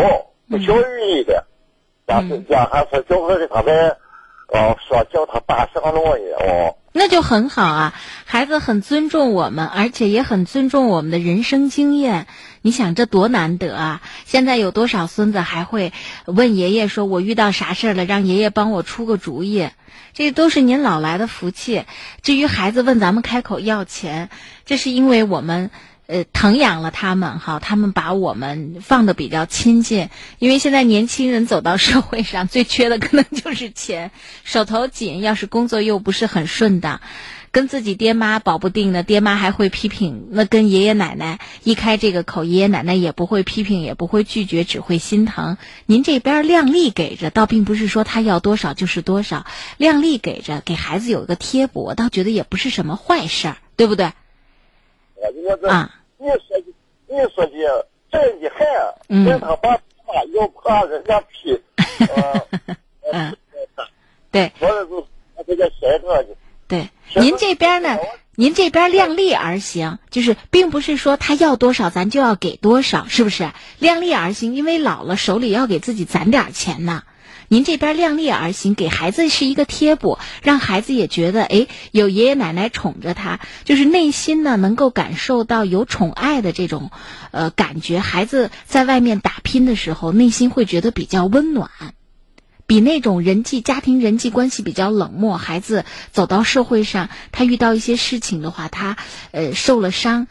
[0.49, 1.45] 不教育你的，
[2.07, 3.97] 但是家还是叫我给他们，
[4.53, 6.77] 呃，说叫他哦。
[6.93, 7.95] 那就很好啊，
[8.25, 12.29] 孩子很尊重我们，而且也很尊重我们的人生经验。
[12.63, 14.01] 你想这多难得啊！
[14.25, 15.93] 现在有多少孙子还会
[16.25, 19.69] 问爷爷说：“我遇到啥事儿了，让爷爷帮我出个主意。”
[20.15, 21.85] 这都是您老来的福气。
[22.23, 24.31] 至于孩子问咱们开口要钱，
[24.65, 25.73] 这是因为我们。
[26.07, 30.09] 呃，疼养了他们哈，他们把我们放的比较亲近，
[30.39, 34.13] 因为现在年轻人走到社会上，最缺的可能就是钱，
[34.45, 37.01] 手头紧，要是工作又不是很顺当，
[37.51, 45.57] 跟自己爹妈保不定的，爹妈还会批评，那跟爷爷奶奶一开这个口，爷爷奶奶也不会批评，也不会拒绝，只会心疼。
[45.87, 49.45] 您这边量力给着，倒并不是说他要多少就是多少，
[49.77, 54.13] 量力给着，给孩子有一个贴补，我倒觉得也不是什么坏事儿，对不对？
[55.69, 56.65] 啊，你说的，
[57.09, 61.61] 你说的真的很，让他把他又怕人家批，
[61.99, 62.47] 呃，
[63.13, 63.37] 嗯，
[64.31, 65.05] 对，我这是
[65.37, 66.37] 他这个谁个的，
[66.69, 67.99] 对，您这边呢，
[68.35, 73.51] 您这边量力而行，就是并不是说他要多少咱就要给多少，是不是？
[73.79, 77.03] 量力而行，因为老了手里要给自己攒点钱呢。
[77.49, 86.91] 您这边量力而行，给孩子是一个贴补，让孩子也觉得，哎，有爷爷奶奶宠着他，就是内心呢能够感受到有宠爱的这种，
[87.31, 88.01] 呃，感觉。
[88.01, 91.71] 孩子在外面打拼的时候，内心会觉得比较温暖，
[92.67, 95.37] 比那种人际家庭人际关系比较冷漠。
[95.39, 98.97] 孩子走到社会上，他遇到一些事情的话，他
[99.31, 100.27] 呃受了伤。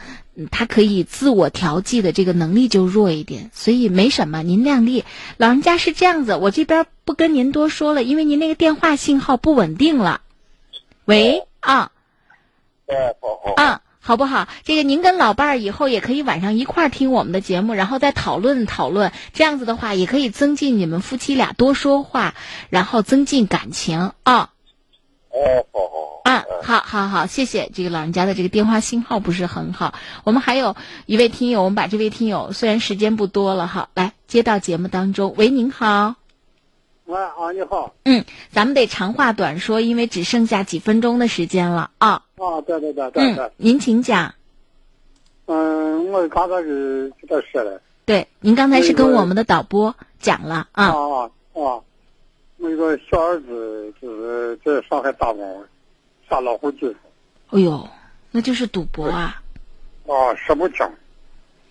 [0.52, 4.44] 他可以自我调剂的这个能力就弱一点，所以没什么。
[4.44, 5.06] 您量力，
[5.38, 10.22] 老人家是这样子，我这边不跟您多说了，因为您那个电话信号不稳定了。
[11.06, 11.91] 喂啊，
[13.56, 14.48] 啊，好不好？
[14.64, 19.12] 这个您跟老伴儿以后也可以晚上一块儿听我们的节目，然后再讨论讨论。
[19.34, 22.36] 这样子的话，也可以增进你们夫妻俩多说话，
[22.70, 24.49] 然后增进感情啊。
[25.36, 29.94] 哦，好好啊，好，好，好，谢谢这个老人家的这个电话信号不是很好。
[30.24, 35.34] 我们还有一位听友，我们把这位听友虽然时间不多了哈，来接到节目当中。
[35.38, 36.16] 喂，您好。
[37.03, 37.94] 喂，啊，你好。
[38.06, 42.24] 嗯，咱们得长话短说，因为只剩下几分钟的时间了啊。
[42.38, 43.45] 啊，对对对对对。
[43.45, 44.34] 嗯，您请讲。
[45.48, 47.82] 嗯，我刚才是给他说了。
[48.06, 50.86] 对，您刚才是跟我们的导播讲了啊。
[50.86, 51.82] 啊啊。
[52.76, 55.65] 我一个小儿子就是在上海打工，
[56.30, 56.93] 下老虎机。
[57.52, 57.88] 哎呦，
[58.31, 59.41] 那就是赌博啊！
[60.07, 60.85] 啊，说不清。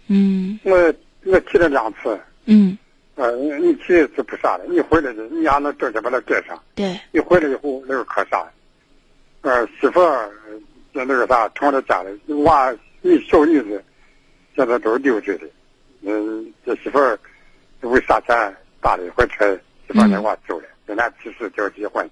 [0.07, 0.59] 嗯。
[0.65, 0.95] 我
[1.25, 2.19] 我去了两次。
[2.47, 2.77] 嗯。
[3.17, 6.61] 呃，你你提一次不啥了，你回来的，你还能正经把它盖上。
[6.75, 6.99] 对。
[7.13, 8.47] 你回来以后那个可啥？
[9.43, 10.31] 呃，媳妇儿
[10.93, 13.85] 那个啥，成了家里娃，你小女子，
[14.57, 15.47] 现在都是六岁的。
[16.01, 17.19] 嗯，这媳妇儿
[17.83, 19.55] 为啥钱打了一回车，
[19.87, 20.67] 就把那娃走了。
[20.87, 22.09] 跟他提示叫结婚。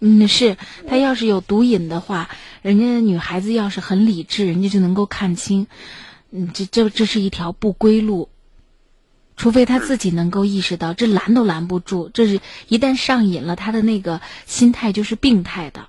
[0.00, 0.56] 嗯，是
[0.86, 2.30] 他要是有毒瘾的话，
[2.62, 5.66] 人家女孩子要是很理智，人家就能够看清，
[6.30, 8.28] 嗯，这这这是一条不归路。
[9.36, 15.88] 除非他自己能够意识到，这拦都拦不住，这是一旦上瘾了，他的那个心态就是病态的。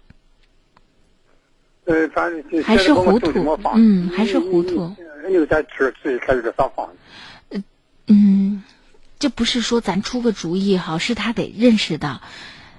[1.86, 4.96] 呃，反正还是糊涂，嗯，还是糊涂。
[5.32, 6.88] 又在吃自己开始上房。
[7.50, 7.64] 呃，
[8.08, 8.64] 嗯，
[9.20, 12.22] 这不是说咱出个主意哈，是他得认识到，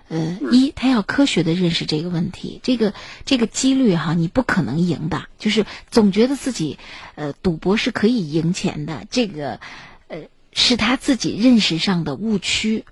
[0.09, 2.95] 呃，一他要科学的认识这个问题，这个
[3.27, 6.79] 这个几率哈，你不可能赢的，就是总觉得自己
[7.15, 9.61] 呃赌博是可以赢钱的，这个
[10.09, 10.23] 呃
[10.53, 12.85] 是他自己认识上的误区。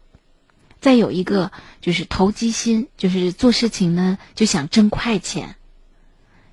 [0.80, 1.50] 再有一个
[1.80, 5.56] 就是投机心，就是做事情呢就想挣快钱。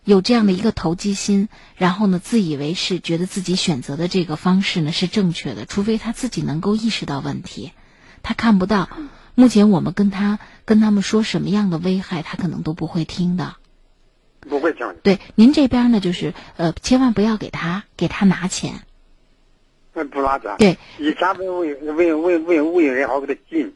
[0.05, 7.71] 有这样的一个投机心，然后呢，自以为是，觉得自己选择的这个方式呢是正确的，除非他自己能够意识到问题，
[8.21, 8.87] 他看不到。
[9.33, 13.55] 目前我们跟他跟他们说什么样的危害，他可能都不会听的。
[14.41, 14.95] 不会听。
[15.01, 18.81] 对，您这边呢，就是呃，千万不要给他给他拿钱。
[19.91, 20.55] 不拿钱。
[20.59, 20.77] 对。
[20.99, 23.73] 以前问问问问问问人好给他进，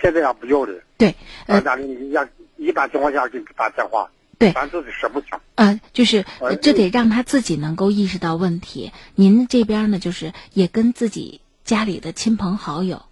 [0.00, 0.72] 现在也不要的。
[0.96, 1.16] 对。
[1.46, 2.24] 呃，家里要
[2.56, 4.08] 一般情况下给打电话。
[4.42, 5.30] 对，咱自己说不清。
[5.54, 6.24] 呃，就是
[6.60, 8.92] 这得让他自己能够意识到问题。
[9.14, 13.02] 您这边呢，就是也跟自己家里的亲朋好友，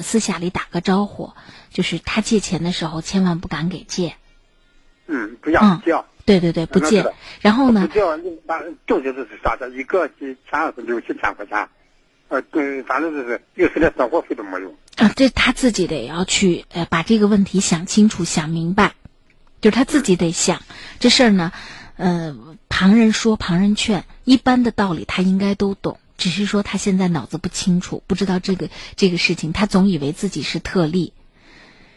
[0.00, 1.32] 私下里打个招呼，
[1.70, 4.14] 就是他借钱的时候千万不敢给借。
[5.06, 6.06] 嗯，不要不要。
[6.24, 7.04] 对对对，不借。
[7.40, 7.86] 然后呢？
[7.86, 8.00] 不借，
[8.46, 9.68] 那重点就是啥的？
[9.70, 11.68] 一个几千六七千块钱，
[12.28, 14.74] 呃，对，反正就是有时连生活费都没有。
[14.96, 18.94] 啊，这他自己得要去呃把这个问题想清楚、想明白。
[19.60, 20.62] 就是他自己得想
[21.00, 21.52] 这事儿呢，
[21.96, 22.36] 呃，
[22.68, 31.12] 旁人说旁人劝，一般的道理他应该都懂，只是说他现在脑子不清楚，不知道这个这个事情，他总以为自己是特例，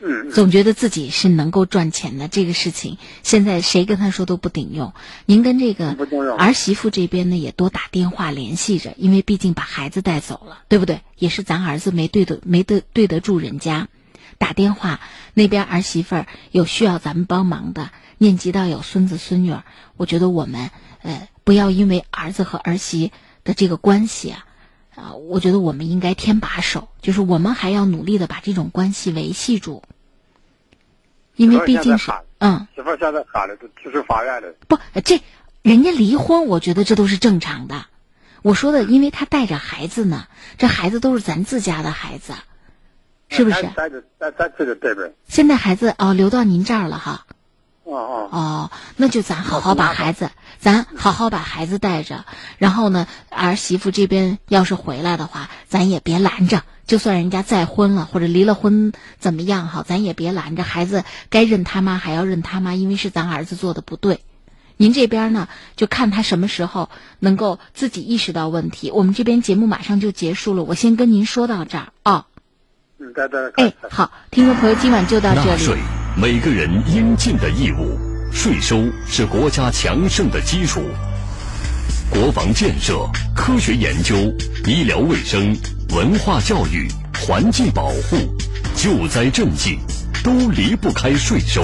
[0.02, 4.94] 嗯，总觉得自己是能够赚钱的这个事情，现在谁跟他说都不顶用。
[5.28, 5.96] 您跟这个
[6.40, 11.02] 儿媳妇这边呢也多打电话联系着，因为毕竟把孩子带走了，对不对？
[11.18, 13.88] 也是咱儿子没对得没得对得住人家。
[14.42, 15.00] 打电话，
[15.36, 19.64] 那边儿媳妇儿有需要咱们帮忙的，念及到有孙子孙女儿，
[19.98, 20.72] 我觉得我们
[21.04, 23.12] 呃不要因为儿子和儿媳
[23.44, 24.46] 的这个关系啊，
[24.96, 29.84] 啊，我觉得我们应该添把手，就是我们还要努力的把这种关系维系住，
[31.36, 35.22] 因为毕竟是嗯，媳妇儿现在喊的都提出法院的，不，这
[35.62, 37.86] 人家离婚，我觉得这都是正常的。
[38.42, 40.26] 我说的，因为他带着孩子呢，
[40.58, 42.34] 这孩子都是咱自家的孩子。
[43.32, 43.68] 是不是？
[45.28, 47.26] 现在孩子哦，留到您这儿了哈。
[47.86, 48.30] 哦哦。
[48.32, 50.30] 哦，那就咱好好把孩子，
[50.60, 52.26] 咱好好把孩子带着。
[52.58, 56.64] 然后呢，儿媳妇这边要是回来的话，咱也别拦着。
[56.86, 60.64] 就算人家再婚了或者离了婚怎么样哈，咱也别拦着。
[60.64, 64.20] 孩子该认他妈还要认他妈，因为是咱儿子做的不对。
[64.76, 65.48] 您这边呢，
[65.78, 66.90] 就看他什么时候
[67.20, 68.92] 能够自己意识到问题。
[68.92, 72.26] 我们这边节目马上就结束了，我先跟您说到这儿啊。
[73.56, 75.50] 哎，好，听众朋友，今晚就到这里。
[75.50, 75.78] 纳税，
[76.16, 77.98] 每个人应尽的义务。
[78.34, 80.82] 税收是国家强盛的基础。
[82.10, 83.06] 国防建设、
[83.36, 84.16] 科学研究、
[84.66, 85.56] 医疗卫生、
[85.90, 86.88] 文化教育、
[87.20, 88.18] 环境保护、
[88.76, 89.80] 救灾赈济，
[90.24, 91.64] 都离不开税收。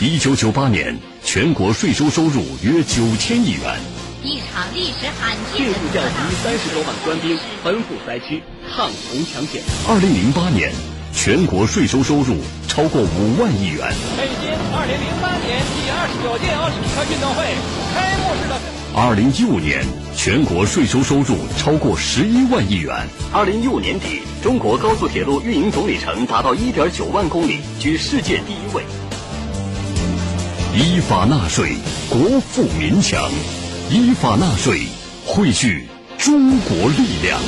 [0.00, 0.94] 一九九八年，
[1.24, 3.80] 全国税收收入约九千亿元。
[4.22, 8.42] 一场历史罕见的调集三十多万官兵，奔赴灾区
[8.74, 9.62] 抗洪抢险。
[9.88, 10.72] 二零零八年，
[11.12, 12.36] 全国税收收入
[12.66, 13.92] 超过五万亿元。
[14.16, 17.44] 北京二零零八年第二十九届奥林匹克运动会
[17.94, 18.58] 开幕式的。
[18.94, 19.84] 二零一五年，
[20.16, 23.06] 全国税收收入超过十一万亿元。
[23.32, 28.82] 二零一五年底，中国高速铁路运营总里程达到一点九万公里，居世界第一位。
[30.74, 31.76] 依法纳税，
[32.08, 33.30] 国富民强。
[33.88, 34.80] 依法纳税，
[35.24, 35.86] 汇聚
[36.18, 37.40] 中国力量。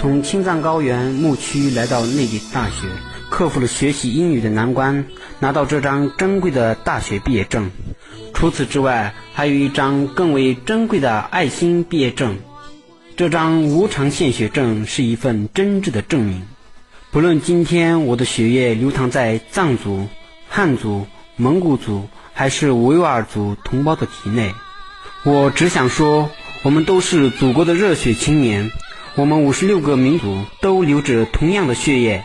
[0.00, 2.86] 从青藏高原牧区来到内地大学，
[3.28, 5.04] 克服了学习英语的难关，
[5.40, 7.70] 拿到这张珍贵的大学毕业证。
[8.32, 12.38] 除此之外，还有一张更为珍贵的爱心毕业证。
[13.14, 16.44] 这张无偿献血证是一份真挚的证明。
[17.10, 20.06] 不论今天我的血液流淌在藏族、
[20.48, 22.08] 汉族、蒙古族。
[22.40, 24.54] 还是维吾尔族同胞的体内，
[25.24, 26.30] 我只想说，
[26.62, 28.70] 我们都是祖国的热血青年，
[29.14, 32.24] 我们五十六个民族都流着同样的血液，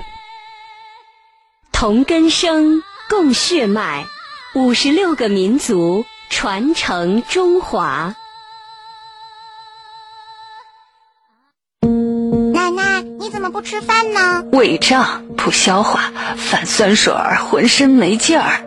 [1.73, 4.05] 同根生，共血脉，
[4.53, 8.15] 五十六个民族传承中华。
[12.53, 13.03] 奶奶。
[13.19, 14.45] 你怎么不吃饭呢？
[14.51, 18.63] 胃胀，不消化，反酸水儿，浑身没劲儿。